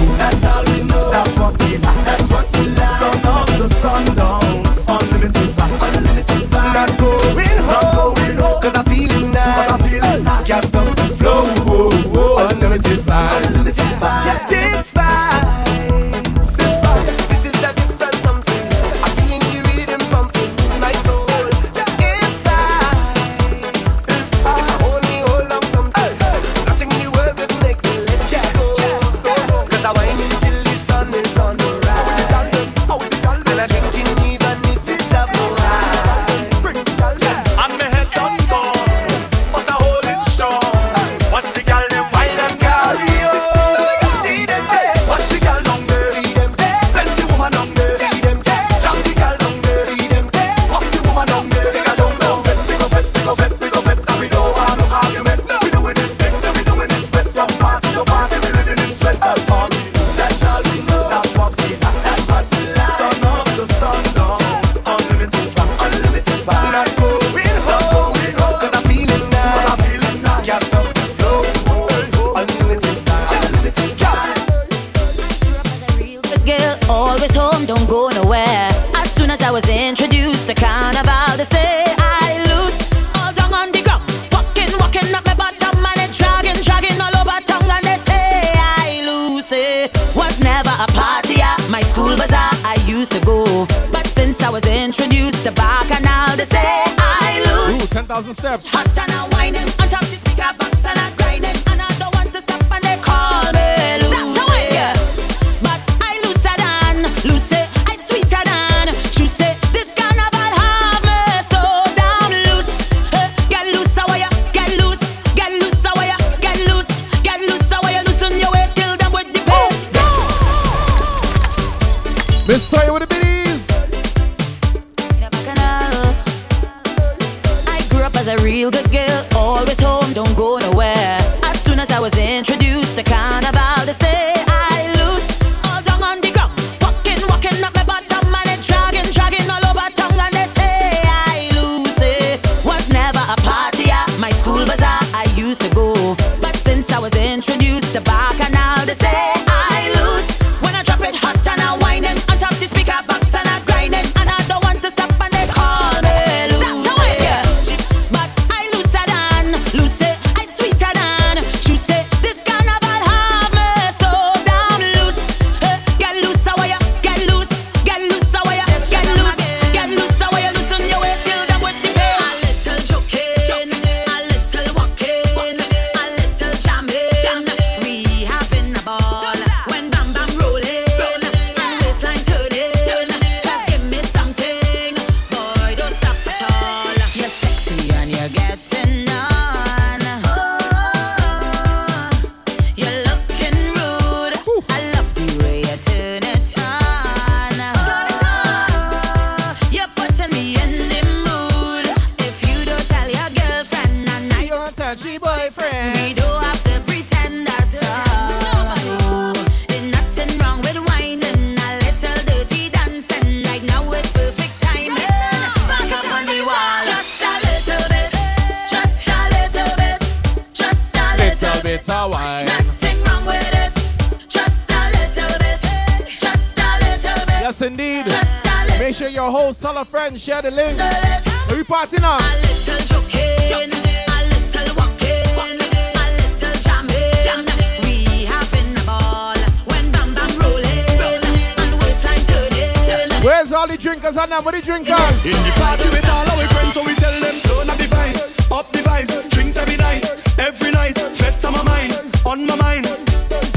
now, 244.34 244.42
what 244.42 244.54
are 244.54 244.58
you 244.58 244.64
drinking? 244.64 244.94
In 245.22 245.38
the 245.46 245.52
party 245.62 245.86
with 245.94 246.08
all 246.10 246.26
our 246.26 246.46
friends, 246.50 246.74
so 246.74 246.82
we 246.82 246.94
tell 246.96 247.14
them 247.20 247.36
turn 247.46 247.70
up 247.70 247.78
the 247.78 247.86
vibes, 247.86 248.34
up 248.50 248.66
the 248.72 248.78
vibes. 248.78 249.30
Drinks 249.30 249.56
every 249.56 249.76
night, 249.76 250.02
every 250.38 250.72
night. 250.72 250.98
Fed 250.98 251.44
on 251.44 251.52
my 251.52 251.62
mind, 251.62 251.92
on 252.26 252.44
my 252.44 252.56
mind. 252.56 252.84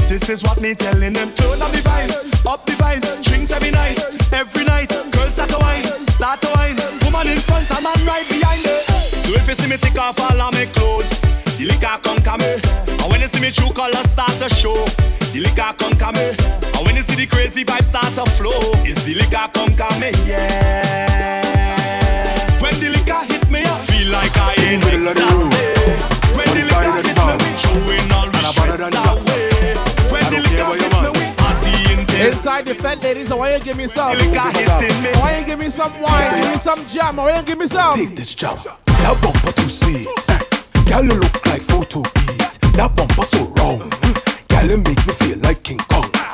This 0.06 0.28
is 0.28 0.44
what 0.44 0.60
me 0.60 0.74
telling 0.74 1.14
them 1.14 1.32
turn 1.32 1.60
up 1.60 1.72
the 1.72 1.82
vibes, 1.82 2.30
up 2.46 2.64
the 2.64 2.72
vibes. 2.72 3.24
Drinks 3.24 3.50
every 3.50 3.72
night, 3.72 3.98
every 4.32 4.64
night. 4.64 4.90
Girls 5.10 5.34
start 5.34 5.50
to 5.50 5.58
wine, 5.58 5.84
start 6.14 6.40
to 6.42 6.50
wine. 6.54 6.78
Woman 7.02 7.26
in 7.26 7.38
front, 7.38 7.68
a 7.70 7.80
man 7.82 7.98
right 8.06 8.28
behind 8.28 8.62
her. 8.64 8.80
So 9.26 9.34
if 9.34 9.48
you 9.48 9.54
see 9.54 9.68
me 9.68 9.78
take 9.78 9.98
off 9.98 10.20
all 10.20 10.40
of 10.40 10.54
my 10.54 10.66
clothes, 10.66 11.22
the 11.58 11.66
liquor 11.66 11.98
conquer 12.06 12.38
me. 12.38 12.54
And 13.02 13.10
when 13.10 13.20
you 13.20 13.26
see 13.26 13.40
me 13.40 13.50
true 13.50 13.72
colors 13.72 14.10
start 14.10 14.30
to 14.38 14.48
show, 14.48 14.78
the 15.32 15.40
liquor 15.42 15.74
conquer 15.74 16.12
me. 16.14 16.26
And 16.78 16.86
when 16.86 16.94
you 16.94 17.02
see 17.02 17.16
the 17.16 17.26
crazy 17.26 17.64
vibes 17.64 17.86
start 17.86 18.14
to 18.14 18.24
flow, 18.38 18.60
it's 18.86 19.02
the 19.02 19.14
liquor 19.14 19.48
conquer 19.52 19.77
defend 32.68 33.02
ladies, 33.02 33.28
so 33.28 33.34
oh, 33.34 33.38
why 33.38 33.56
you 33.56 33.62
give 33.62 33.76
me 33.76 33.86
some? 33.86 34.08
Why 34.08 34.14
oh, 34.16 35.38
you 35.40 35.46
give 35.46 35.58
me 35.58 35.70
some 35.70 35.92
wine? 36.00 36.42
Give 36.42 36.50
me 36.52 36.58
some 36.58 36.86
jam, 36.86 37.16
why 37.16 37.38
you 37.38 37.42
give 37.42 37.58
me 37.58 37.66
some? 37.66 37.94
Take 37.94 38.14
this 38.14 38.34
jam, 38.34 38.56
that 38.86 39.18
bumper 39.22 39.52
too 39.52 39.68
sweet. 39.68 40.06
Eh. 40.28 40.38
Girl, 40.84 41.04
you 41.04 41.14
look 41.14 41.46
like 41.46 41.62
photo 41.62 42.02
beat. 42.02 42.58
That 42.76 42.92
bumper 42.94 43.24
so 43.24 43.44
round. 43.56 43.92
Eh. 44.04 44.14
Girl, 44.48 44.70
you 44.70 44.76
make 44.78 45.06
me 45.06 45.12
feel 45.14 45.38
like 45.38 45.62
King 45.62 45.78
Kong. 45.88 46.10
Eh. 46.14 46.28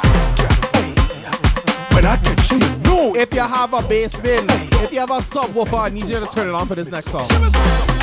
When 1.94 2.04
I 2.04 2.16
catch 2.16 2.50
you, 2.50 2.58
you 2.58 2.76
know. 2.82 3.14
If 3.14 3.32
you 3.32 3.40
have 3.40 3.72
a 3.72 3.82
bass 3.82 4.14
if 4.14 4.92
you 4.92 5.00
have 5.00 5.10
a 5.10 5.20
subwoofer, 5.20 5.78
I 5.78 5.88
need 5.90 6.06
you 6.06 6.18
to 6.20 6.26
turn 6.26 6.48
it 6.48 6.54
on 6.54 6.66
for 6.66 6.74
this 6.74 6.90
next 6.90 7.10
song. 7.10 7.93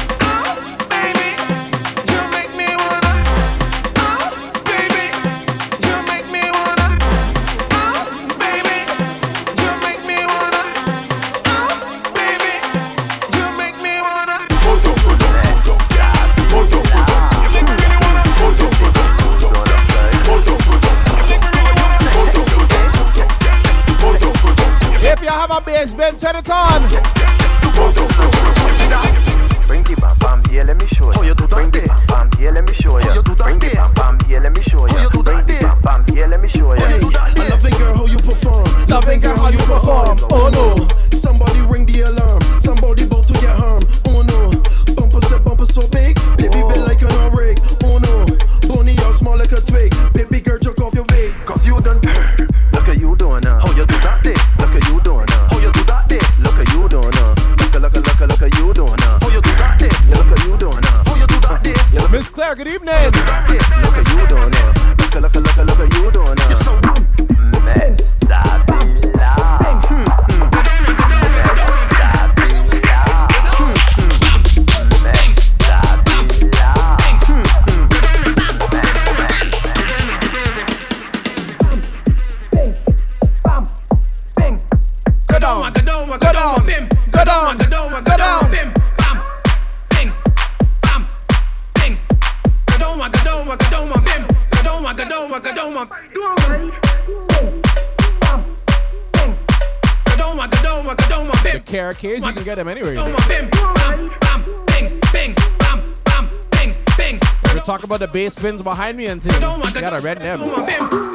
spins 108.42 108.64
behind 108.64 108.98
me 108.98 109.06
and 109.06 109.22
I 109.24 109.82
got 109.82 109.94
a 109.94 110.02
red 110.02 110.18
nib. 110.18 111.11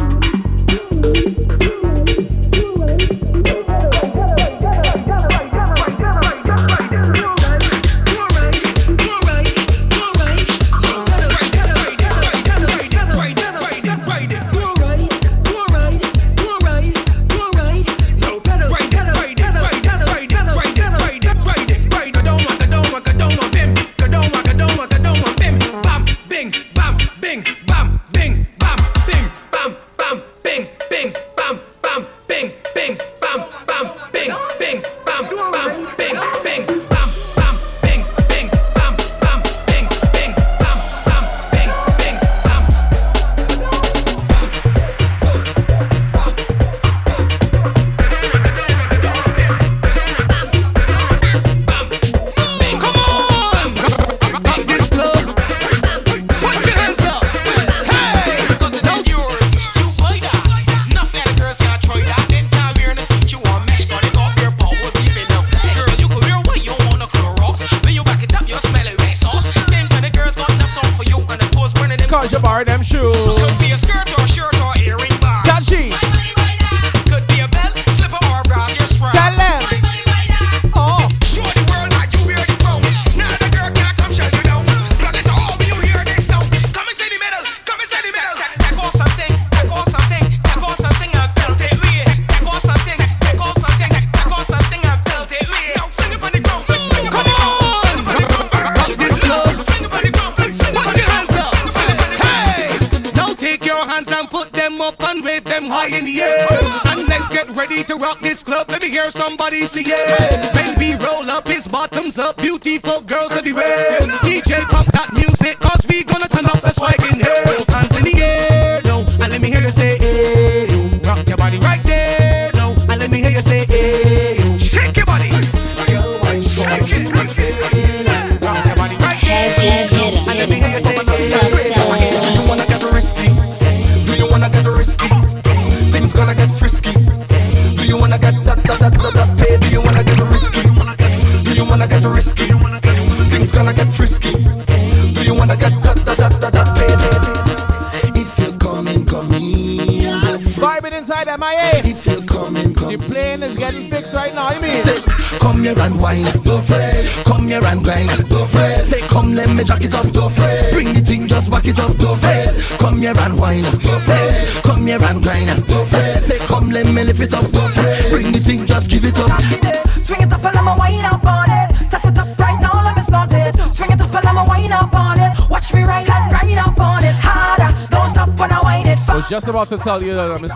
about 179.56 179.70
to 179.70 179.78
tell 179.78 180.02
you 180.02 180.12
that 180.12 180.30
I'm 180.30 180.44
a 180.44 180.50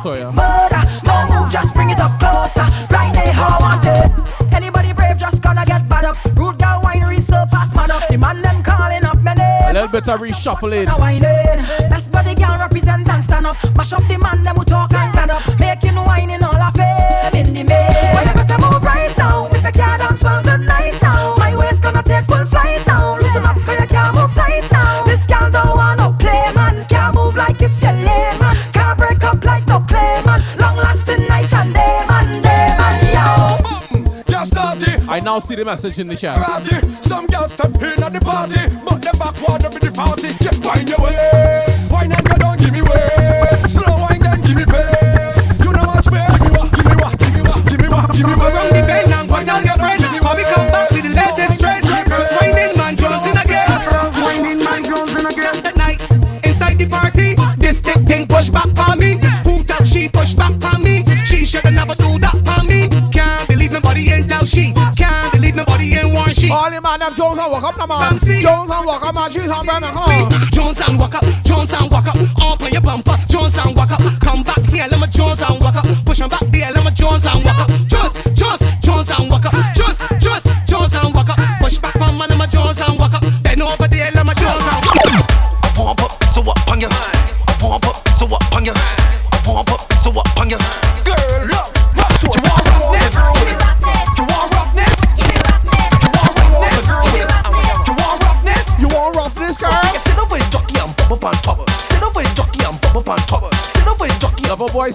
just 1.50 1.72
bring 1.72 1.88
it 1.88 1.98
up 2.00 2.20
closer. 2.20 2.68
Right 2.92 3.10
there, 3.14 3.32
how 3.32 3.48
I 3.48 3.58
want 3.58 3.84
it. 3.88 4.52
Anybody 4.52 4.92
brave 4.92 5.16
just 5.16 5.40
gonna 5.40 5.64
get 5.64 5.88
bad 5.88 6.04
up. 6.04 6.16
Rude 6.36 6.58
girl 6.58 6.82
winery, 6.82 7.22
man 7.74 7.90
up. 7.90 8.06
The 8.10 8.18
man 8.18 8.42
them 8.42 8.62
calling 8.62 9.04
up 9.04 9.22
my 9.22 9.32
name. 9.32 9.70
A 9.70 9.72
little 9.72 9.88
bit 9.88 10.06
of 10.06 10.20
reshuffling. 10.20 10.84
now 35.30 35.38
see 35.38 35.54
the 35.54 35.64
message 35.64 36.00
in 36.00 36.08
the 36.08 36.16
chat. 36.16 36.66
Some 37.04 37.26
girls 37.28 37.52
step 37.52 37.72
in 37.76 38.02
at 38.02 38.12
the 38.12 38.20
party. 38.20 38.89
all 66.70 66.76
the 66.76 66.80
man 66.80 67.00
them 67.00 67.14
Jones 67.14 67.38
and 67.38 67.50
walk 67.50 67.64
up 67.64 67.76
the 67.76 67.86
man. 67.86 68.18
Jones 68.18 68.70
and 68.70 68.86
walk 68.86 69.02
up 69.02 69.14
man, 69.14 69.30
she's 69.30 69.48
on 69.48 69.66
Bremen, 69.66 69.90
come. 69.90 70.50
Jones 70.52 70.80
and 70.86 70.98
walk 70.98 71.14
up, 71.14 71.24
Jones 71.42 71.72
and 71.72 71.90
walk 71.90 72.06
up, 72.06 72.16
Open 72.42 72.72
your 72.72 72.82
bumper. 72.82 73.16
Jones 73.28 73.56
and 73.58 73.74
walk 73.74 73.90
up, 73.90 74.00
come 74.20 74.42
back 74.42 74.62
here, 74.70 74.86
let 74.90 75.00
me 75.00 75.06
Jones 75.10 75.42
and 75.42 75.60
walk 75.60 75.76
up, 75.76 75.86
push 76.04 76.20
him 76.20 76.28
back 76.28 76.46
there, 76.50 76.70
let 76.72 76.84
me 76.84 76.90
Jones 76.92 77.26
and 77.26 77.44
walk 77.44 77.46
up. 77.46 77.49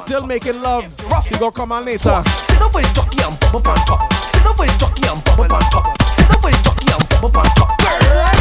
still 0.06 0.28
making 0.28 0.62
love. 0.62 0.84
You 1.32 1.40
gonna 1.40 1.52
come 1.52 1.72
on 1.72 1.84
later. 1.86 2.24
Sit 2.44 2.62
up 2.62 2.74
with 2.74 2.94
jockey 2.94 3.24
and 3.24 3.40
bubble 3.40 3.68
on 3.68 3.78
top. 3.88 4.14
Sit 4.30 4.46
up 4.46 4.60
with 4.60 4.80
jockey 4.80 5.08
and 5.08 5.24
bubble 5.26 5.52
on 5.52 5.62
top. 5.72 6.14
Sit 6.14 6.30
up 6.30 6.44
with 6.44 6.64
jockey 6.64 6.92
and 6.94 7.10
bubble 7.10 7.40
on 7.40 7.46
top. 7.56 8.35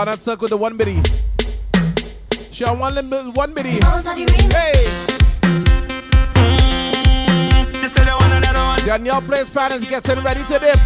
Miss 0.00 0.06
Garnet 0.06 0.22
Silk 0.22 0.40
with 0.40 0.48
the 0.50 0.56
one 0.56 0.78
bitty. 0.78 0.98
She 2.50 2.64
on 2.64 2.78
one, 2.78 2.94
lim- 2.94 3.34
one 3.34 3.52
bitty. 3.52 3.80
Hey! 4.50 4.72
Danielle 8.86 9.20
Place 9.20 9.50
Partners 9.50 9.84
getting 9.84 10.20
ready 10.22 10.42
to 10.44 10.58
dip. 10.58 10.78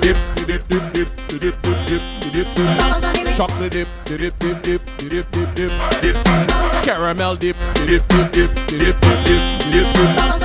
Dip, 0.00 0.16
dip, 0.46 0.68
dip, 0.68 0.92
dip, 0.92 1.08
dip, 1.26 1.40
dip, 1.40 1.62
dip, 1.86 2.02
dip, 2.32 2.54
dip. 2.54 3.34
Chocolate 3.34 3.72
dip, 3.72 3.88
dip, 4.04 4.38
dip, 4.38 4.62
dip, 4.62 4.62
dip, 4.62 5.30
dip, 5.32 5.54
dip, 5.54 5.72
dip. 6.00 6.84
Caramel 6.84 7.34
dip, 7.34 7.56
dip, 7.74 8.06
dip, 8.08 8.30
dip, 8.30 8.54
dip, 8.68 9.00
dip, 9.00 9.40
dip, 9.72 9.94
dip. 9.94 10.39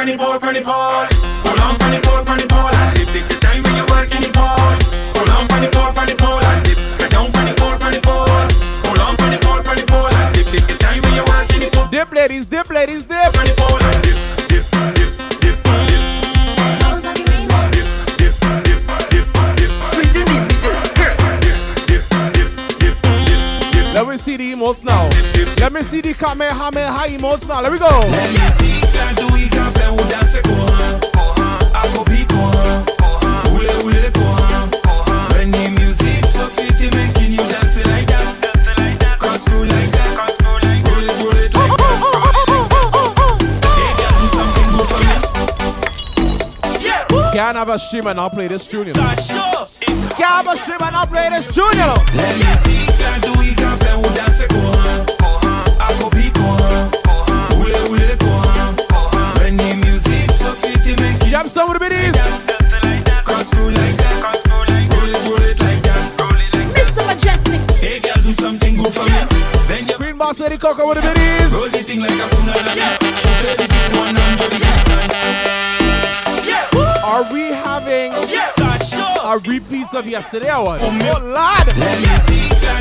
funny 0.00 0.16
boy, 0.16 0.38
funny 0.38 0.60
boy. 0.60 1.04
Hold 1.44 1.60
on, 1.60 1.78
funny 1.78 2.00
boy, 2.00 2.24
funny 2.24 2.46
boy. 2.46 2.72
Like 2.72 2.96
this, 3.12 3.28
the 3.28 3.36
time 3.44 3.62
when 3.62 3.76
you 3.76 3.84
work 3.92 4.08
any 4.16 4.32
boy. 4.32 4.80
Hold 5.12 5.28
on, 5.28 5.44
funny 5.52 5.68
boy, 5.68 5.92
funny 5.92 6.16
boy. 6.16 6.40
Like 6.40 6.64
this, 6.64 6.78
sit 6.96 7.10
down, 7.10 7.28
funny 7.36 7.52
boy, 7.60 7.76
funny 7.76 8.00
boy. 8.00 8.48
Hold 8.88 9.00
on, 9.04 9.16
funny 9.20 9.36
boy, 9.44 9.60
funny 9.60 9.84
boy. 9.84 10.08
Like 10.08 10.32
this, 10.32 10.48
the 10.56 10.76
time 10.80 11.02
when 11.04 11.14
you 11.20 11.24
work 11.28 11.52
any 11.52 11.68
boy. 11.68 11.84
Dip, 11.92 12.12
ladies, 12.12 12.46
dip, 12.46 12.70
ladies, 12.70 13.04
dip. 13.04 13.28
Funny 13.36 13.52
boy, 13.60 13.76
dip, 14.00 14.16
dip, 14.48 14.64
dip, 14.96 15.12
dip, 15.44 15.58
dip. 15.60 15.60
Let 23.92 24.08
me 24.08 24.16
see 24.16 24.36
the 24.38 24.54
emotes 24.54 24.82
now. 24.82 25.10
Let 25.60 25.74
me 25.74 25.82
see 25.82 26.00
the 26.00 26.14
Kamehameha 26.14 27.04
emotes 27.18 27.46
now. 27.46 27.60
Let 27.60 27.70
me 27.70 27.78
go. 27.78 27.86
Let 27.86 28.30
me 28.30 28.48
see, 28.56 28.80
God, 28.96 29.16
do 29.16 29.28
we 29.34 29.50
have 47.60 47.68
a 47.68 47.78
stream 47.78 48.06
and 48.06 48.16
not 48.16 48.32
play 48.32 48.48
this 48.48 48.66
tune, 48.66 48.86
you 48.86 48.94
know. 48.94 49.00
Can't 50.16 50.16
have 50.16 50.48
a 50.48 50.56
stream 50.56 50.80
and 50.80 50.92
not 50.96 51.08
play 51.08 51.28
this 51.28 51.44
tune, 51.52 51.68
you 51.76 51.84
know. 51.84 52.00
Let 52.16 52.32
me 52.40 52.48
see, 52.64 52.88
can 52.96 53.20
do 53.20 53.36
we 53.36 53.52
can 53.52 53.76
play 53.80 53.96
with 54.00 54.16
dance 54.16 54.40
go 54.48 54.56
on. 54.80 55.04
I 55.76 55.92
go 56.00 56.08
beat 56.08 56.32
go 56.32 56.40
on. 56.40 56.88
Ule 57.60 57.76
ule 57.92 58.16
go 58.16 58.32
on. 58.48 58.72
When 59.44 59.58
the 59.60 59.76
music 59.76 60.30
so 60.40 60.54
sweet, 60.56 60.80
it 60.88 60.96
making 61.04 61.28
you 61.28 61.36
Jamstone 61.36 61.68
with 61.68 61.76
the 61.76 61.84
biddies. 61.84 62.16
Cross 63.28 63.50
screw 63.52 63.68
like 63.76 63.98
that. 64.00 64.20
Cross 64.24 64.40
screw 64.40 64.64
like 64.64 64.76
that. 64.88 64.96
Roll 64.96 65.12
it, 65.12 65.28
roll 65.28 65.44
it 65.44 65.60
like 65.60 65.82
that. 65.84 66.16
Roll 66.16 66.40
it 66.40 66.56
like 66.56 66.72
that. 66.72 66.80
Mr. 66.80 67.04
Mejustik. 67.04 67.60
Hey 67.76 68.00
girl, 68.00 68.22
do 68.24 68.32
something 68.32 68.76
good 68.80 68.94
for 68.94 69.04
me. 69.04 69.20
Then 69.68 69.84
you 69.84 69.96
Queen 70.00 70.16
Boss 70.16 70.38
Lady 70.38 70.56
Coco 70.56 70.88
with 70.88 70.96
the 70.96 71.12
biddies. 71.12 71.52
roll 71.52 71.68
the 71.68 71.84
thing 71.84 72.00
like 72.00 72.08
a 72.08 72.24
tsunami. 72.24 72.88
Shoot 73.20 73.58
the 73.60 73.68
thing 73.68 74.00
one 74.00 74.16
and 74.16 74.38
do 74.40 74.48
the 74.48 74.58
dance. 74.64 75.49
Are 77.02 77.24
we 77.32 77.48
having 77.48 78.12
yes, 78.28 78.60
a 78.60 79.38
repeats 79.48 79.94
of 79.94 80.06
yesterday 80.06 80.54
or 80.54 80.64
what? 80.64 80.80
Oh, 80.82 80.88
Lord! 81.24 81.66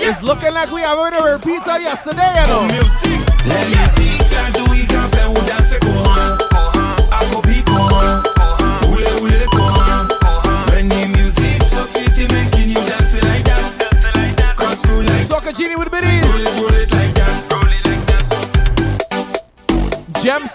It's 0.00 0.22
looking 0.22 0.54
like 0.54 0.70
we 0.70 0.80
have 0.80 0.96
a 0.96 1.32
repeat 1.32 1.60
of 1.68 1.80
yesterday, 1.82 2.32
you 2.40 2.46
know. 2.46 2.66
Let 3.46 3.68
me 3.68 3.84
see, 3.84 4.67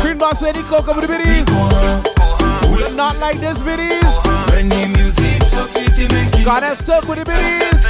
Queen 0.00 0.18
Boss 0.18 0.40
Lady 0.40 0.62
Coco 0.62 0.94
with 0.94 1.06
the 1.06 1.08
biddies. 1.08 1.46
Not 2.96 3.18
like 3.18 3.38
this 3.40 3.60
biddies. 3.62 4.02
Garnet 6.44 6.84
Silk 6.84 7.08
with 7.08 7.18
the 7.18 7.24
biddies. 7.24 7.84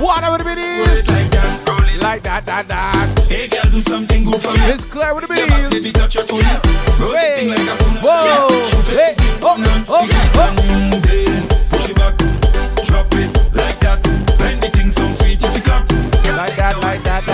Water 0.00 0.30
with 0.32 0.40
the 0.40 0.44
biddies. 0.44 1.04
Like 2.02 2.22
that, 2.22 2.44
that, 2.46 2.68
that. 2.68 3.08
Hey, 3.28 3.48
girl, 3.48 3.70
do 3.70 3.80
something 3.80 4.24
good 4.24 4.40
for 4.42 4.52
me. 4.52 4.58
Miss 4.68 4.84
Claire 4.84 5.14
with 5.14 5.26
the 5.26 5.34
biddies. 5.34 5.94
Hey, 7.14 7.48
whoa, 8.02 8.48
hey, 8.92 9.14
oh, 9.42 9.56
oh, 9.88 9.94
oh. 9.94 10.06
Push 11.70 11.88
it 11.90 11.96
back, 11.96 12.16
drop 12.84 13.12
it 13.14 13.30
like 13.54 13.78
that. 13.80 14.02
Bend 14.38 14.62
the 14.62 14.68
thing 14.68 14.90
so 14.90 15.10
sweet. 15.12 15.42
Like 15.42 16.56
that, 16.56 16.78
like 16.82 17.02
that, 17.04 17.24
that. 17.26 17.33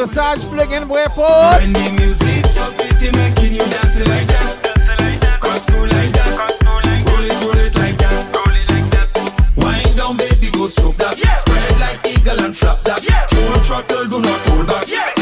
The 0.00 0.08
Sarge 0.08 0.42
flinging 0.44 0.88
way 0.88 1.04
forward. 1.14 1.60
When 1.60 1.74
the 1.74 1.92
music 1.92 2.46
so 2.46 2.64
it 2.72 3.12
making 3.12 3.52
you 3.52 3.60
dance 3.68 4.00
like 4.00 4.26
that. 4.32 4.56
Dance 4.64 4.88
it 4.88 4.96
like 4.96 5.20
that. 5.20 5.40
Cross 5.40 5.68
like 5.68 6.12
that. 6.16 6.36
Cross 6.40 6.56
screw 6.56 6.80
like 6.88 7.04
that. 7.04 7.12
Roll 7.12 7.24
it, 7.28 7.36
roll 7.44 7.60
it 7.60 7.74
like 7.76 7.98
that. 8.00 8.32
Roll 8.32 8.56
it 8.56 8.64
like 8.72 8.88
that. 8.96 9.12
Wind 9.60 9.92
down, 10.00 10.16
baby, 10.16 10.48
go 10.56 10.68
stroke 10.68 10.96
that. 10.96 11.20
Spread 11.20 11.80
like 11.84 12.00
eagle 12.08 12.40
and 12.40 12.56
flap 12.56 12.82
that. 12.84 13.04
Full 13.28 13.60
throttle, 13.60 14.08
do 14.08 14.22
not 14.22 14.40
hold 14.48 14.66
back. 14.66 14.88
Yeah. 14.88 15.12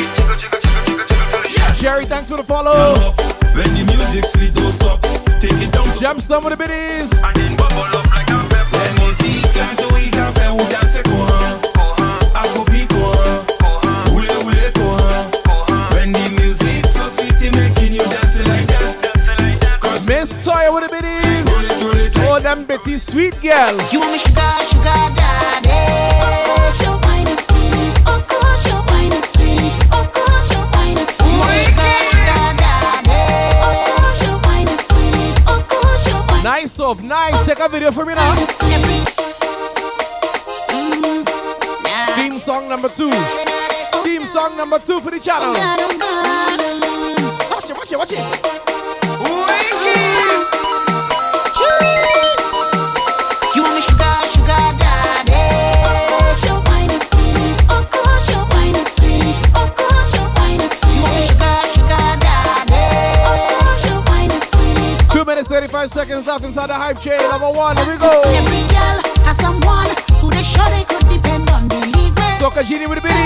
Jerry, 1.74 2.06
thanks 2.06 2.30
for 2.30 2.36
the 2.36 2.44
follow. 2.44 2.94
When 3.58 3.74
the 3.74 3.82
music 3.82 4.30
sweet, 4.30 4.54
don't 4.54 4.70
stop. 4.70 5.02
Take 5.42 5.58
it 5.58 5.72
down. 5.72 5.88
With 5.90 6.50
the 6.50 6.56
biddies. 6.56 6.97
pretty 22.78 22.98
sweet 22.98 23.40
girl. 23.40 23.76
You 23.90 24.00
me 24.00 24.18
sugar, 24.18 24.40
sugar 24.70 24.84
daddy. 25.16 25.68
Wine 27.06 27.28
and 27.28 27.40
sweet. 27.40 27.94
Wine 28.90 29.12
and 29.12 29.24
sweet. 29.24 29.72
Wine 30.74 30.98
and 30.98 31.10
sweet. 34.80 36.44
Nice 36.44 36.80
of 36.80 37.02
nice. 37.02 37.46
Take 37.46 37.60
a 37.60 37.68
video 37.68 37.90
for 37.90 38.04
me 38.04 38.14
now. 38.14 38.34
Mm-hmm. 40.70 41.24
Theme 42.20 42.38
song 42.38 42.68
number 42.68 42.88
two. 42.88 43.10
Theme 44.02 44.24
song 44.24 44.56
number 44.56 44.78
two 44.78 45.00
for 45.00 45.10
the 45.10 45.18
channel. 45.18 45.54
Watch 47.50 47.70
it, 47.70 47.76
watch 47.76 47.92
it, 47.92 47.98
watch 47.98 48.12
it. 48.12 48.67
35 66.28 66.40
seconds 66.40 66.44
inside 66.44 66.66
the 66.68 66.74
hype 66.74 67.00
train. 67.00 67.18
Number 67.30 67.50
one, 67.56 67.76
here 67.76 67.86
we 67.88 67.96
go. 67.96 68.10
Every 68.36 68.64
girl 68.68 69.00
has 69.24 69.36
someone 69.38 69.88
who 70.20 70.30
they 70.30 70.42
sure 70.42 70.68
they 70.70 70.84
could 70.84 71.08
depend 71.08 71.48
on. 71.50 71.68
Believe 71.68 71.94
me. 71.94 72.86
With 72.88 72.96
the 72.96 73.02
biddies. 73.02 73.17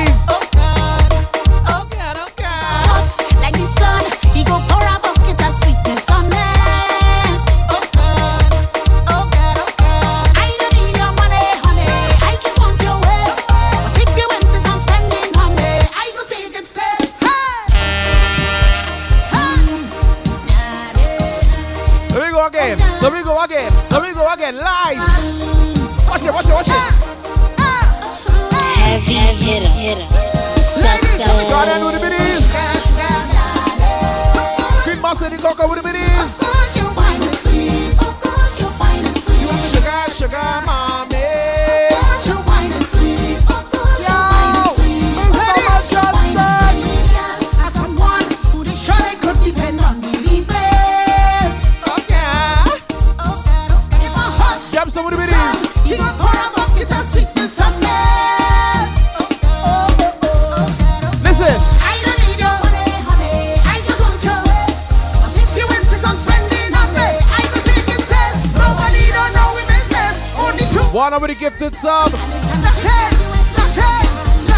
One 71.12 71.18
over 71.18 71.26
the 71.26 71.38
gifted 71.38 71.74
sub. 71.74 72.10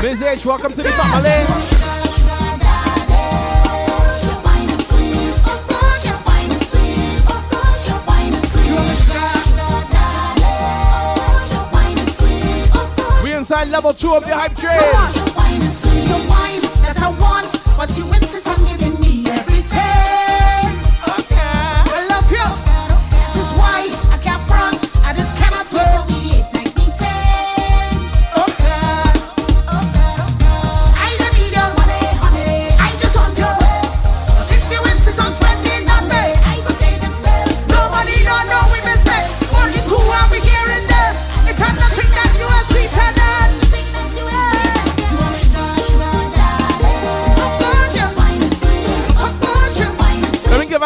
Miss 0.01 0.23
H, 0.23 0.47
welcome 0.47 0.71
to 0.71 0.83
the 0.83 0.89
family. 0.89 1.31
Inside 13.37 13.69
level 13.69 13.93
two 13.93 14.15
of 14.15 14.25
the 14.25 14.33
hype 14.33 14.55
train. 14.57 14.79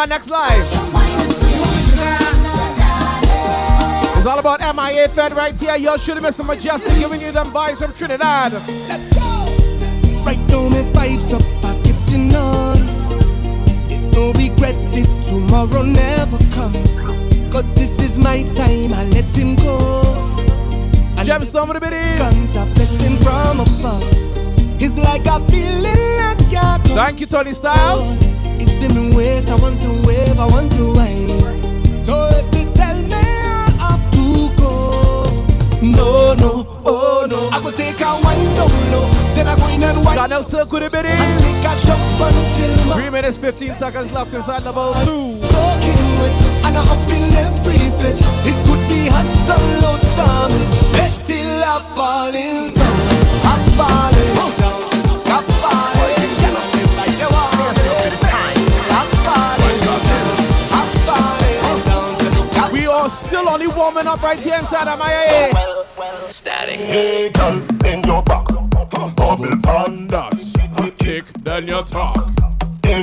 Next 0.09 0.30
live. 0.30 0.56
It's 4.16 4.26
all 4.26 4.39
about 4.39 4.60
MIA 4.60 5.06
Fete 5.09 5.32
right 5.32 5.55
here. 5.55 5.76
Yo, 5.76 5.98
should 5.98 6.16
have 6.16 6.24
Mr. 6.24 6.44
Mejustik 6.47 6.98
giving 6.98 7.20
you 7.20 7.30
them 7.30 7.48
vibes 7.48 7.78
from 7.78 7.93
Trinidad. 7.93 8.52
Let's 8.52 9.12
go. 9.12 10.24
Right 10.24 10.39
now 10.48 10.68
my 10.70 10.82
vibes 10.97 11.30
up, 11.35 11.43
I 11.62 11.74
getting 11.82 12.35
on. 12.35 12.78
There's 13.89 14.06
no 14.06 14.32
regrets 14.32 14.97
if 14.97 15.26
tomorrow 15.26 15.82
never 15.82 16.39
come. 16.55 16.72
Cause 17.52 17.70
this 17.74 17.90
is 18.01 18.18
my 18.18 18.44
time, 18.55 18.94
I 18.94 19.05
let 19.12 19.36
him 19.36 19.56
go. 19.56 20.02
Gemstone 21.18 21.68
with 21.68 21.74
the 21.74 21.80
biddies. 21.80 22.18
Comes 22.18 22.56
a 22.56 22.64
blessing 22.64 23.18
from 23.18 23.60
above. 23.60 24.02
It's 24.80 24.97
like 24.97 25.26
a 25.26 25.39
feeling 25.51 26.16
like 26.16 26.55
I. 26.56 26.78
Thank 26.94 27.20
you, 27.20 27.26
Tony 27.26 27.52
Styles. 27.52 28.27
It's 28.60 28.85
in 28.85 28.94
my 28.94 29.16
ways, 29.16 29.48
I 29.51 29.56
want 29.56 29.80
to 29.82 29.90
wave, 30.06 30.39
I 30.39 30.47
want 30.47 30.72
to 30.72 30.85
wave. 30.97 31.40
So 32.06 32.14
if 32.39 32.47
you 32.55 32.64
tell 32.74 32.98
me 33.02 33.14
I 33.14 33.70
have 33.85 34.05
to 34.16 34.26
go, 34.56 34.72
no, 35.82 36.35
no, 36.35 36.66
oh 36.85 37.26
no. 37.30 37.51
I 37.52 37.60
will 37.62 37.72
take 37.72 38.01
a 38.01 38.10
wine 38.24 38.51
down 38.56 38.72
low, 38.93 39.06
then 39.35 39.47
I 39.48 39.56
go 39.56 39.66
in 39.68 39.82
and 39.82 40.05
wine. 40.05 40.16
Channel 40.16 40.43
Silk 40.44 40.72
with 40.72 40.82
the 40.82 40.90
biddies. 40.90 41.12
And 41.12 41.40
take 41.40 41.64
a 41.64 41.72
jump 41.86 42.20
until 42.20 42.72
my 42.89 42.94
Three 42.94 43.10
minutes, 43.10 43.36
15 43.36 43.74
seconds 43.76 44.12
left 44.12 44.32
inside 44.35 44.62
level 44.64 44.93
two. 45.05 45.39
soaking 45.47 46.05
wet. 46.20 46.36
And 46.66 46.76
I 46.76 46.82
up 46.82 47.10
in 47.10 47.35
every 47.36 47.78
fit. 48.01 48.18
It 48.48 48.56
could 48.66 48.82
be 48.89 49.09
hot, 49.09 49.28
some 49.47 49.66
low 49.82 49.97
storms. 50.10 50.68
Bet 50.93 51.12
till 51.24 51.62
I 51.62 51.80
fall 51.94 52.35
in 52.35 52.74
down. 52.74 52.98
I'm 53.51 53.62
falling 53.78 54.35
down. 54.35 54.57
Still 63.39 63.48
only 63.48 63.69
warming 63.69 64.06
up 64.06 64.23
right 64.23 64.39
here 64.39 64.59
inside 64.59 64.89
of 64.89 64.98
MIA. 64.98 66.32
Static. 66.32 66.81
Hey, 66.81 67.31
girl, 67.31 67.60
bend 67.78 68.06
your 68.06 68.23
back. 68.23 68.47
Bubble 68.47 69.60
pan 69.62 70.09
that. 70.09 70.94
Tick, 70.97 71.24
then 71.44 71.69
you 71.69 71.82
talk. 71.82 72.38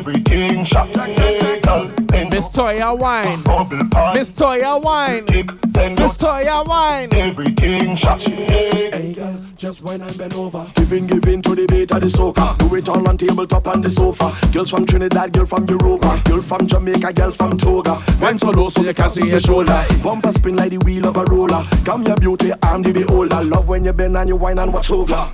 Everything 0.07 0.63
shot. 0.63 0.95
Hey, 0.95 1.59
girl, 1.61 1.89
bend 2.03 2.29
Miss 2.31 2.49
Toya 2.49 2.95
wine. 2.95 3.41
Bubble 3.41 3.89
pan. 3.89 4.13
Miss 4.13 4.31
Toya 4.31 4.79
wine. 4.79 5.25
Miss 5.25 6.15
Toya 6.15 6.63
wine. 6.67 7.11
Everything 7.11 7.95
shot. 7.95 8.21
Hey 8.21 9.13
girl, 9.15 9.41
just 9.57 9.81
when 9.81 10.03
I 10.03 10.11
bend 10.11 10.35
over, 10.35 10.69
giving, 10.75 11.07
giving 11.07 11.41
to 11.41 11.55
the 11.55 11.65
beat 11.65 11.91
of 11.91 12.01
the 12.01 12.07
soca. 12.07 12.55
Do 12.59 12.75
it 12.75 12.87
all 12.87 13.09
on 13.09 13.17
tabletop 13.17 13.65
on 13.67 13.81
the 13.81 13.89
sofa. 13.89 14.31
Girls 14.53 14.69
from 14.69 14.85
Trinidad, 14.85 15.33
girl 15.33 15.47
from 15.47 15.65
Europa, 15.65 16.21
girl 16.25 16.41
from 16.43 16.67
Jamaica, 16.67 17.11
girl 17.11 17.31
from 17.31 17.57
Toga. 17.57 17.99
Went 18.21 18.41
so 18.41 18.51
low 18.51 18.69
so 18.69 18.81
you 18.83 18.93
can 18.93 19.09
see 19.09 19.27
your 19.27 19.39
shoulder. 19.39 19.87
Bumper 20.03 20.31
spin 20.31 20.55
like 20.55 20.69
the 20.69 20.77
wheel 20.85 21.07
of 21.07 21.17
a 21.17 21.23
roller. 21.23 21.65
Come 21.83 22.03
your 22.03 22.17
beauty, 22.17 22.51
I'm 22.61 22.83
the 22.83 22.93
beholder. 22.93 23.43
Love 23.43 23.69
when 23.69 23.83
you 23.83 23.93
bend 23.93 24.15
and 24.17 24.29
you 24.29 24.35
whine 24.35 24.59
and 24.59 24.71
watch 24.71 24.91
over. 24.91 25.33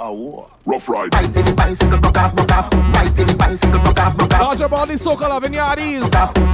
Rough 0.00 0.88
ride. 0.88 1.12
Right 1.12 1.28
to 1.28 1.42
the 1.42 1.52
bicycle, 1.52 1.98
broke 2.00 2.16
off, 2.16 2.34
broke 2.34 2.50
off. 2.52 2.72
Right 2.72 3.14
to 3.16 3.24
the 3.24 3.34
bicycle, 3.34 3.80
broke 3.80 4.00
off, 4.00 4.16
broke 4.16 4.32
off. 4.32 4.40
Larger 4.40 4.68
body 4.68 4.94
soca 4.94 5.28
loving 5.28 5.52
yardies. 5.52 6.00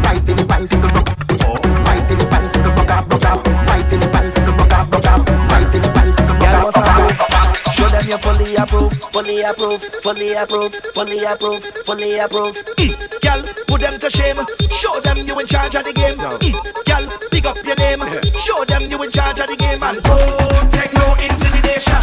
Right 0.03 0.27
to 0.27 0.35
the 0.35 0.45
bicycle, 0.45 0.91
broke 0.91 1.07
off. 1.07 1.63
Right 1.87 2.09
to 2.09 2.15
the 2.17 2.27
bicycle, 2.27 2.75
broke 2.75 2.91
off, 2.91 3.09
broke 3.09 3.25
off. 3.25 3.47
Right 3.47 3.87
to 3.89 3.97
the 3.99 4.09
bicycle, 4.11 4.53
broke 4.53 4.73
off, 4.73 4.91
broke 4.91 5.07
off. 5.07 5.23
Right 5.47 5.63
to 5.71 5.79
the 5.79 5.91
bicycle, 5.95 6.27
broke 6.27 6.41
Girl, 6.43 6.57
off, 6.59 6.65
what's 6.65 6.77
up? 6.77 7.31
off. 7.31 7.73
Show 7.73 7.87
them 7.87 8.05
you're 8.09 8.19
fully 8.19 8.57
approve, 8.57 8.93
fully 9.15 9.43
approve, 9.43 9.81
fully 10.03 10.33
approve, 10.35 10.75
fully 10.91 11.23
approve, 11.23 11.63
fully 11.87 12.19
approve. 12.19 12.55
Mm. 12.83 12.99
Girl, 13.23 13.41
put 13.71 13.81
them 13.81 13.95
to 14.01 14.11
shame. 14.11 14.43
Show 14.75 14.99
them 15.07 15.19
you 15.23 15.39
in 15.39 15.47
charge 15.47 15.77
of 15.77 15.85
the 15.85 15.93
game. 15.93 16.19
Mm. 16.19 16.51
Girl, 16.83 17.07
pick 17.31 17.47
up 17.47 17.63
your 17.63 17.77
name. 17.79 18.03
Show 18.43 18.65
them 18.65 18.91
you 18.91 18.99
in 19.05 19.11
charge 19.11 19.39
of 19.39 19.47
the 19.47 19.55
game. 19.55 19.79
And 19.87 20.03
don't 20.03 20.67
take 20.75 20.91
no 20.99 21.15
intimidation. 21.23 22.03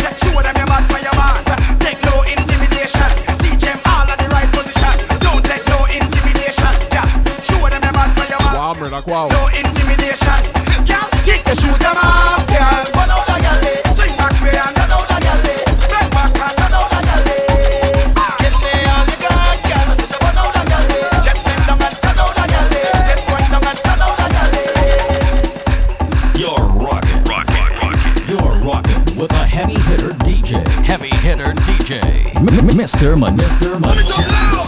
Show 0.00 0.32
them 0.42 0.54
your 0.56 0.66
man 0.66 0.84
for 0.88 0.98
your 0.98 1.14
man. 1.16 1.36
Take 1.78 2.00
no 2.04 2.22
intimidation. 2.24 3.08
Teach 3.40 3.64
them 3.68 3.78
all 3.86 4.08
of 4.08 4.16
the 4.16 4.28
right 4.32 4.48
position. 4.52 4.92
Don't 5.20 5.44
take 5.44 5.64
no 5.68 5.84
intimidation. 5.86 6.72
Yeah, 6.92 7.06
show 7.44 7.60
them 7.68 7.82
your 7.82 7.92
man 7.92 8.10
for 8.16 8.24
your 8.24 8.40
man. 8.40 9.04
Wow. 9.06 9.28
No 9.28 9.48
intimidation. 9.48 10.40
Girl, 10.88 11.08
kick 11.28 11.44
the 11.44 11.54
shoes 11.60 11.78
them 11.80 11.96
off. 11.96 12.46
Girl, 12.48 12.99
Mr. 32.72 33.18
Man. 33.18 33.36
Mr. 33.36 33.80
Man. 33.80 34.59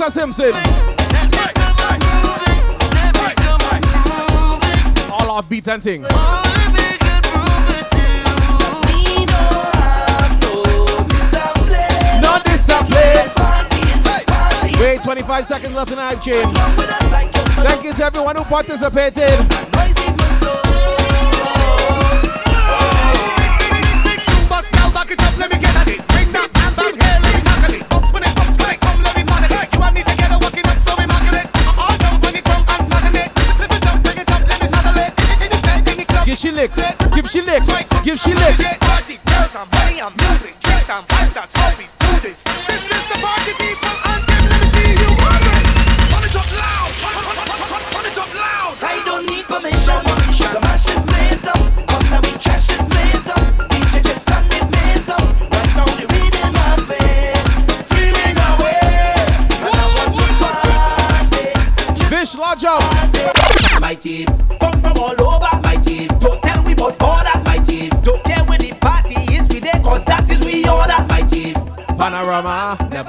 Lisa 0.00 0.12
Simpson. 0.12 0.54
All 5.10 5.30
off 5.30 5.46
beats 5.46 5.68
and 5.68 5.82
things. 5.82 6.06
Wait, 14.80 15.02
25 15.02 15.44
seconds 15.44 15.74
left 15.74 15.92
in 15.92 15.98
hype 15.98 16.22
train. 16.22 16.46
Thank 17.62 17.84
you 17.84 17.92
to 17.92 18.04
everyone 18.04 18.36
who 18.36 18.44
participated. 18.44 19.99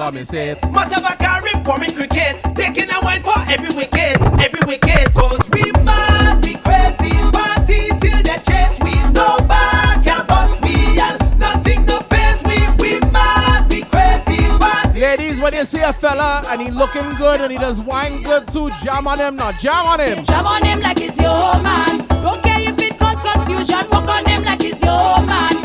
Never 0.04 0.18
miss 0.18 0.32
it. 0.32 0.58
must 0.70 0.92
have 0.92 1.04
a 1.04 1.16
carry 1.16 1.50
for 1.64 1.82
in 1.82 1.92
cricket. 1.92 2.36
Taking 2.56 2.90
a 2.90 2.98
wine 3.02 3.22
for 3.22 3.38
every 3.48 3.74
wicket, 3.74 4.20
every 4.40 4.60
wicket. 4.66 5.12
Cause 5.14 5.48
we 5.50 5.70
mad, 5.82 6.44
we 6.44 6.54
crazy, 6.56 7.14
party 7.30 7.88
till 8.00 8.22
the 8.22 8.40
chase. 8.46 8.78
We 8.82 8.94
no 9.12 9.36
back 9.46 10.02
can 10.02 10.26
bust 10.26 10.62
me 10.64 10.98
and 11.00 11.38
nothing 11.38 11.86
to 11.86 12.02
face. 12.04 12.42
We 12.44 12.58
we 12.82 13.00
mad, 13.10 13.70
we 13.70 13.82
crazy, 13.82 14.42
party. 14.58 15.00
Ladies, 15.00 15.40
when 15.40 15.54
you 15.54 15.64
see 15.64 15.80
a 15.80 15.92
fella 15.92 16.42
and 16.48 16.60
he 16.60 16.70
looking 16.70 17.14
good 17.14 17.40
and 17.40 17.52
he 17.52 17.58
does 17.58 17.80
wine 17.80 18.22
good 18.22 18.48
too, 18.48 18.70
jam 18.82 19.06
on 19.06 19.18
him 19.18 19.36
now, 19.36 19.52
jam 19.52 19.86
on 19.86 20.00
him. 20.00 20.24
Jam 20.24 20.46
on 20.46 20.64
him 20.64 20.80
like 20.80 21.00
it's 21.00 21.18
your 21.18 21.60
man. 21.62 21.98
Don't 22.08 22.42
care 22.42 22.60
if 22.60 22.78
it 22.78 22.98
cause 22.98 23.20
confusion. 23.20 23.88
Walk 23.90 24.08
on 24.08 24.24
him 24.26 24.42
like 24.44 24.64
it's 24.64 24.82
your 24.82 25.24
man. 25.26 25.61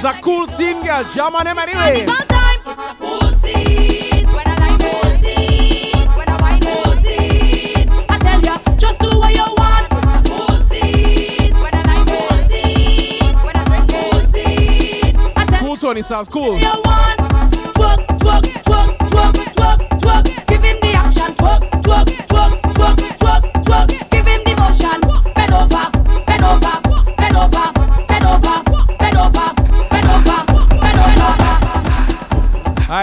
Confusion. 0.00 0.06
Walk 0.06 0.06
on 0.06 0.06
him. 0.06 0.06
He's 0.06 0.06
a 0.06 0.20
cool 0.22 0.46
scene 0.46 0.82
girl, 0.84 1.04
jam 1.04 1.34
on 1.34 1.46
him 1.46 1.58
anyway. 1.58 2.06
Carnival 2.06 2.26
time, 2.26 2.60
it's 2.66 2.90
a 2.90 2.94
cool 2.94 3.32
scene. 3.40 4.26
When 4.26 4.46
I 4.46 4.56
like 4.56 4.80
cool 4.80 5.12
scene, 5.20 6.08
when 6.16 6.28
I 6.28 6.36
like 6.40 6.62
cool 6.62 6.94
scene. 6.96 7.88
I 8.08 8.18
tell 8.18 8.40
ya, 8.40 8.58
just 8.76 9.00
do 9.00 9.08
what 9.18 9.32
you 9.34 9.46
want. 9.56 9.86
It's 9.92 10.14
a 10.14 10.22
cool 10.30 10.56
scene. 10.68 11.54
When 11.54 11.74
I 11.74 11.82
like 11.82 12.06
cool 12.08 12.38
scene, 12.48 13.34
when 13.44 13.56
I 13.56 13.64
drink 13.64 13.90
cool 13.90 14.20
scene. 14.32 15.16
I 15.36 15.44
tell 15.46 15.60
Cool 15.60 15.76
Tony 15.76 16.02
sounds 16.02 16.28
cool. 16.28 16.58
you 16.58 16.72
want. 16.84 17.18
Twerk, 17.20 17.50
twerk, 17.74 18.18
twerk, 18.18 18.42
twerk, 18.42 18.59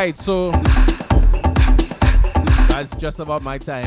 over. 0.07 0.13
Alright, 0.13 0.17
so 0.17 0.51
that's 2.69 2.95
just 2.95 3.19
about 3.19 3.43
my 3.43 3.57
time. 3.57 3.85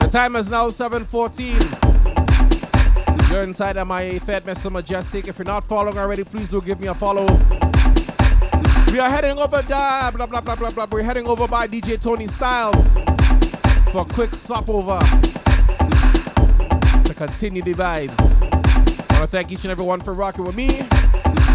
The 0.00 0.08
time 0.10 0.36
is 0.36 0.48
now 0.48 0.68
7:14. 0.70 1.58
You're 3.30 3.42
inside 3.42 3.74
MIA 3.76 4.20
Fete 4.20 4.44
Mr. 4.44 4.70
Mejustik. 4.70 5.26
If 5.26 5.38
you're 5.38 5.44
not 5.44 5.66
following 5.66 5.98
already, 5.98 6.22
please 6.22 6.50
do 6.50 6.60
give 6.60 6.80
me 6.80 6.86
a 6.86 6.94
follow. 6.94 7.26
We 8.92 9.00
are 9.00 9.10
heading 9.10 9.38
over 9.38 9.62
blah 9.62 10.10
blah 10.12 10.26
blah 10.26 10.40
blah 10.40 10.70
blah. 10.70 10.86
We're 10.90 11.02
heading 11.02 11.26
over 11.26 11.48
by 11.48 11.66
DJ 11.66 12.00
Tony 12.00 12.28
Styles 12.28 12.94
for 13.90 14.02
a 14.02 14.04
quick 14.04 14.32
stopover 14.34 15.00
to 17.04 17.14
continue 17.16 17.62
the 17.62 17.74
vibes. 17.74 18.14
I 19.10 19.18
want 19.18 19.30
to 19.30 19.36
thank 19.36 19.50
each 19.50 19.64
and 19.64 19.72
every 19.72 19.84
one 19.84 20.00
for 20.00 20.14
rocking 20.14 20.44
with 20.44 20.54
me, 20.54 20.68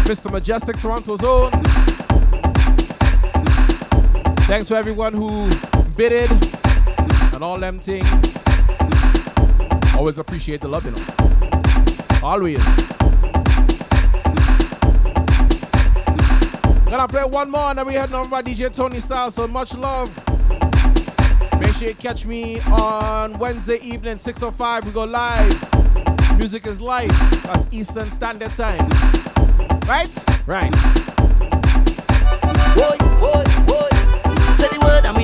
Mr. 0.04 0.30
Mejustik 0.30 0.78
Toronto's 0.80 1.24
own. 1.24 1.79
Thanks 4.50 4.66
to 4.66 4.74
everyone 4.74 5.14
who 5.14 5.48
bidded 5.96 6.28
and 7.32 7.44
all 7.44 7.56
them 7.56 7.78
things. 7.78 8.04
Always 9.94 10.18
appreciate 10.18 10.60
the 10.60 10.66
love, 10.66 10.84
you 10.84 10.90
know. 10.90 12.18
Always. 12.20 12.58
Gonna 16.90 17.06
play 17.06 17.22
one 17.22 17.48
more 17.48 17.70
and 17.70 17.78
then 17.78 17.86
we 17.86 17.94
heading 17.94 18.16
over 18.16 18.28
by 18.28 18.42
DJ 18.42 18.74
Tony 18.74 18.98
Styles. 18.98 19.36
So 19.36 19.46
much 19.46 19.72
love. 19.74 20.10
Make 21.60 21.72
sure 21.74 21.86
you 21.86 21.94
catch 21.94 22.26
me 22.26 22.58
on 22.62 23.38
Wednesday 23.38 23.78
evening, 23.82 24.16
6.05. 24.16 24.84
We 24.84 24.90
go 24.90 25.04
live. 25.04 26.38
Music 26.38 26.66
is 26.66 26.80
live. 26.80 27.08
That's 27.44 27.68
Eastern 27.70 28.10
Standard 28.10 28.50
Time. 28.56 28.88
Right? 29.86 30.10
Right. 30.44 30.72
Boy, 32.74 32.96
boy, 33.20 33.49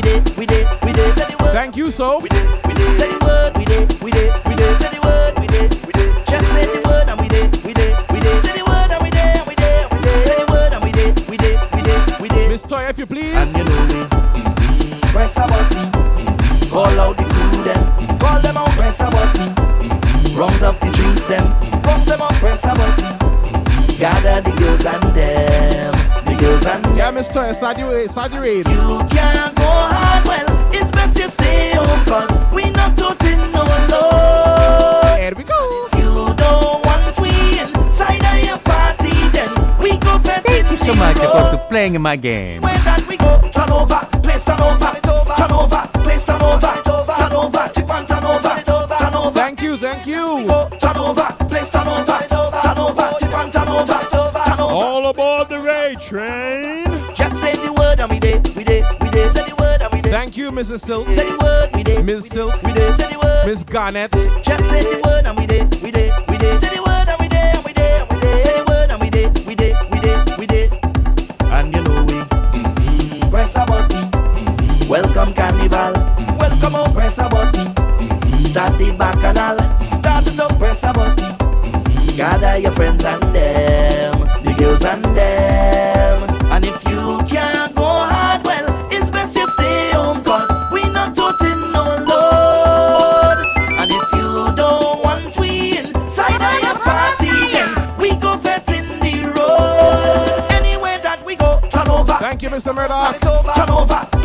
did, 0.06 0.36
we 0.36 0.46
did, 0.46 0.66
we 0.84 0.92
did. 0.92 1.12
Say 1.14 1.26
the 1.30 1.36
word. 1.42 1.52
Thank 1.52 1.76
you, 1.76 1.90
so. 1.90 2.20
We 2.20 2.28
did, 2.28 2.46
we 2.66 2.74
did. 2.74 2.90
Say 2.98 3.08
the 3.10 3.20
word, 3.24 3.50
we 3.58 3.64
did, 3.64 3.86
we 4.02 4.10
did, 4.10 4.30
we 4.46 4.54
did. 4.54 4.72
Say 4.80 4.90
the 4.94 5.00
word, 5.02 5.32
we 5.40 5.46
did, 5.46 5.70
we 5.86 5.92
did. 5.92 6.10
Just 6.30 6.46
say 6.54 6.64
the 6.66 6.80
word 6.86 7.06
and 7.10 7.18
we 7.20 7.28
did, 7.28 7.50
we 7.64 7.72
did, 7.74 7.94
we 8.12 8.20
did. 8.20 8.36
Say 8.44 8.54
the 8.58 8.64
word 8.70 8.90
and 8.94 9.02
we 9.02 9.10
did, 9.10 9.40
we 9.48 9.54
did, 9.54 9.82
we 9.92 9.98
did. 10.06 10.18
Say 10.26 10.36
the 10.42 10.46
word 10.52 10.70
and 10.76 10.82
we 10.86 10.92
did, 10.92 11.14
we 11.28 11.36
did, 11.36 11.58
we 11.74 11.82
did, 11.82 12.00
we 12.20 12.28
did. 12.28 12.48
Miss 12.50 12.62
Toy, 12.62 12.84
if 12.86 12.98
you 12.98 13.06
please. 13.06 13.34
And 13.34 13.50
you 13.58 13.64
know 13.64 13.82
we 13.90 14.00
press 15.10 15.36
a 15.36 15.46
button, 15.50 15.90
call 16.70 16.94
out 17.00 17.16
the 17.16 17.26
crew 17.26 17.64
them, 17.66 17.82
call 18.18 18.40
them 18.42 18.56
out, 18.56 18.70
press 18.78 19.00
a 19.00 19.10
button. 19.10 19.50
Rungs 20.36 20.62
up 20.62 20.78
the 20.80 20.90
drinks 20.92 21.26
them, 21.26 21.46
rungs 21.82 22.06
them 22.08 22.20
up, 22.20 22.34
press 22.34 22.64
a 22.64 22.74
button. 22.74 23.12
Gather 23.96 24.42
the 24.44 24.52
girls 24.60 24.84
and 24.84 25.02
them, 25.16 25.94
the 25.94 26.05
girls 26.56 26.66
and 26.66 26.84
them. 26.84 26.96
Yeah, 26.96 27.10
Miss 27.10 27.28
Toy, 27.28 27.52
start 27.52 27.78
your, 27.78 28.08
start 28.08 28.32
your 28.32 28.42
raid. 28.42 28.68
You 28.68 28.98
can't 29.10 29.54
go 29.56 29.64
hard, 29.64 30.26
well, 30.26 30.72
it's 30.72 30.90
best 30.90 31.18
you 31.18 31.28
stay 31.28 31.72
home, 31.74 32.04
cause 32.04 32.46
we 32.54 32.70
not 32.70 32.96
toting 32.96 33.38
no 33.52 33.62
low. 33.90 35.16
Here 35.18 35.34
we 35.36 35.44
go. 35.44 35.88
If 35.92 35.98
you 35.98 36.34
don't 36.36 36.84
want 36.84 37.20
we 37.20 37.60
inside 37.60 38.24
of 38.24 38.44
your 38.44 38.58
party, 38.58 39.14
then 39.32 39.50
we 39.78 39.98
go 39.98 40.18
vetting 40.18 40.64
Thank 40.66 40.70
you 40.70 40.86
so 40.86 40.94
much 40.94 41.18
for 41.18 41.58
playing 41.68 41.94
in 41.94 42.02
my 42.02 42.16
game. 42.16 42.62
Where 42.62 42.78
that 42.78 43.06
we 43.08 43.16
go, 43.16 43.40
turn 43.52 43.70
over, 43.70 44.00
place 44.22 44.44
turn 44.44 44.60
over, 44.60 44.92
turn 45.36 45.52
over, 45.52 45.88
place 46.02 46.26
turn 46.26 46.42
over, 46.42 46.72
turn 46.84 47.32
over, 47.32 47.68
tip 47.72 47.90
and 47.90 48.08
turn 48.08 48.24
over, 48.24 48.62
turn 48.98 49.14
over. 49.14 49.30
Thank 49.32 49.62
you, 49.62 49.76
thank 49.76 50.06
you. 50.06 50.46
Turn 50.80 50.96
over, 50.96 51.26
place 51.48 51.70
turn 51.70 51.88
over, 51.88 52.05
All 54.76 55.08
aboard 55.08 55.48
the 55.48 55.58
raid 55.58 56.00
train. 56.00 56.84
Just 57.14 57.40
say 57.40 57.54
the 57.54 57.72
word 57.72 57.98
and 57.98 58.10
we 58.10 58.20
did, 58.20 58.46
we 58.54 58.62
did, 58.62 58.84
we 59.00 59.08
did. 59.08 59.32
Say 59.32 59.48
the 59.48 59.54
word 59.56 59.80
and 59.80 59.90
we 59.90 60.02
did. 60.02 60.12
Thank 60.12 60.36
you, 60.36 60.50
Mrs. 60.50 60.80
Silk. 60.80 61.08
Say 61.08 61.24
the 61.30 61.38
word, 61.38 61.70
we 61.74 61.82
did. 61.82 62.04
Miss 62.04 62.28
Silk. 62.28 62.52
We 62.62 62.74
did. 62.74 62.94
Say 62.94 63.10
the 63.10 63.18
word. 63.18 63.46
Miss 63.46 63.64
Garnett. 63.64 64.12
Just 64.44 64.68
say 64.68 64.82
the 64.82 65.00
word 65.06 65.24
and 65.24 65.38
we 65.38 65.46
did. 65.46 65.80
We 65.82 65.90
did. 65.90 66.12
We 66.28 66.36
did. 66.36 66.60
Say 66.60 66.76
the 66.76 66.82
word 66.82 67.08
and 67.08 67.18
we 67.18 67.26
did. 67.26 67.56
And 67.56 67.64
we 67.64 67.72
did. 67.72 68.02
And 68.02 68.12
we 68.12 68.20
did. 68.20 68.36
Say 68.44 68.52
the 68.52 68.64
word 68.68 68.90
and 68.90 69.00
we 69.00 69.08
did. 69.08 69.46
We 69.46 69.54
did. 69.54 69.76
We 69.90 69.98
did. 69.98 70.36
We 70.36 70.46
did. 70.46 70.74
And 71.56 71.74
you 71.74 71.82
know 71.82 72.04
we 72.04 72.12
mm-hmm. 72.12 73.30
press 73.30 73.56
a 73.56 73.64
button. 73.64 74.10
Mm-hmm. 74.10 74.90
Welcome 74.90 75.32
carnival. 75.32 75.94
Mm-hmm. 75.96 76.36
Welcome 76.36 76.72
home. 76.74 76.92
Press 76.92 77.16
a 77.16 77.30
button. 77.30 77.72
Mm-hmm. 77.72 78.40
Start 78.40 78.76
the 78.76 78.94
bacchanal. 78.98 79.56
Start 79.86 80.28
it 80.28 80.38
up. 80.38 80.58
Press 80.58 80.84
a 80.84 80.92
button. 80.92 81.16
Mm-hmm. 81.16 82.16
Gather 82.16 82.58
your 82.58 82.72
friends 82.72 83.04
and 83.04 83.22
them, 83.34 84.15
and 84.74 85.04
them. 85.16 86.22
And 86.52 86.66
if 86.66 86.88
you 86.88 87.18
can't 87.28 87.74
go 87.74 87.84
hard, 87.84 88.44
well, 88.44 88.66
it's 88.90 89.10
best 89.10 89.36
you 89.36 89.46
stay 89.48 89.90
home, 89.92 90.22
cause 90.24 90.50
we 90.72 90.82
not 90.90 91.14
toting 91.14 91.60
no 91.72 91.84
load. 92.10 93.38
And 93.78 93.90
if 93.90 94.12
you 94.14 94.56
don't 94.56 95.02
want 95.04 95.38
we 95.38 95.78
inside 95.78 96.40
of 96.40 96.62
your 96.62 96.78
party, 96.82 97.52
then 97.52 97.96
we 97.98 98.16
go 98.16 98.36
vet 98.36 98.68
in 98.72 98.88
the 99.00 99.32
road. 99.36 100.50
Anywhere 100.50 100.98
that 101.02 101.22
we 101.24 101.36
go, 101.36 101.60
turn 101.70 101.88
over. 101.88 102.14
Thank 102.14 102.42
you, 102.42 102.48
Mr. 102.50 102.74
Murdoch. 102.74 103.20
Turn 103.20 103.32
over, 103.32 103.52
turn 103.52 103.70
over, 103.70 104.15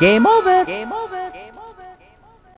Game 0.00 0.26
over. 0.26 0.39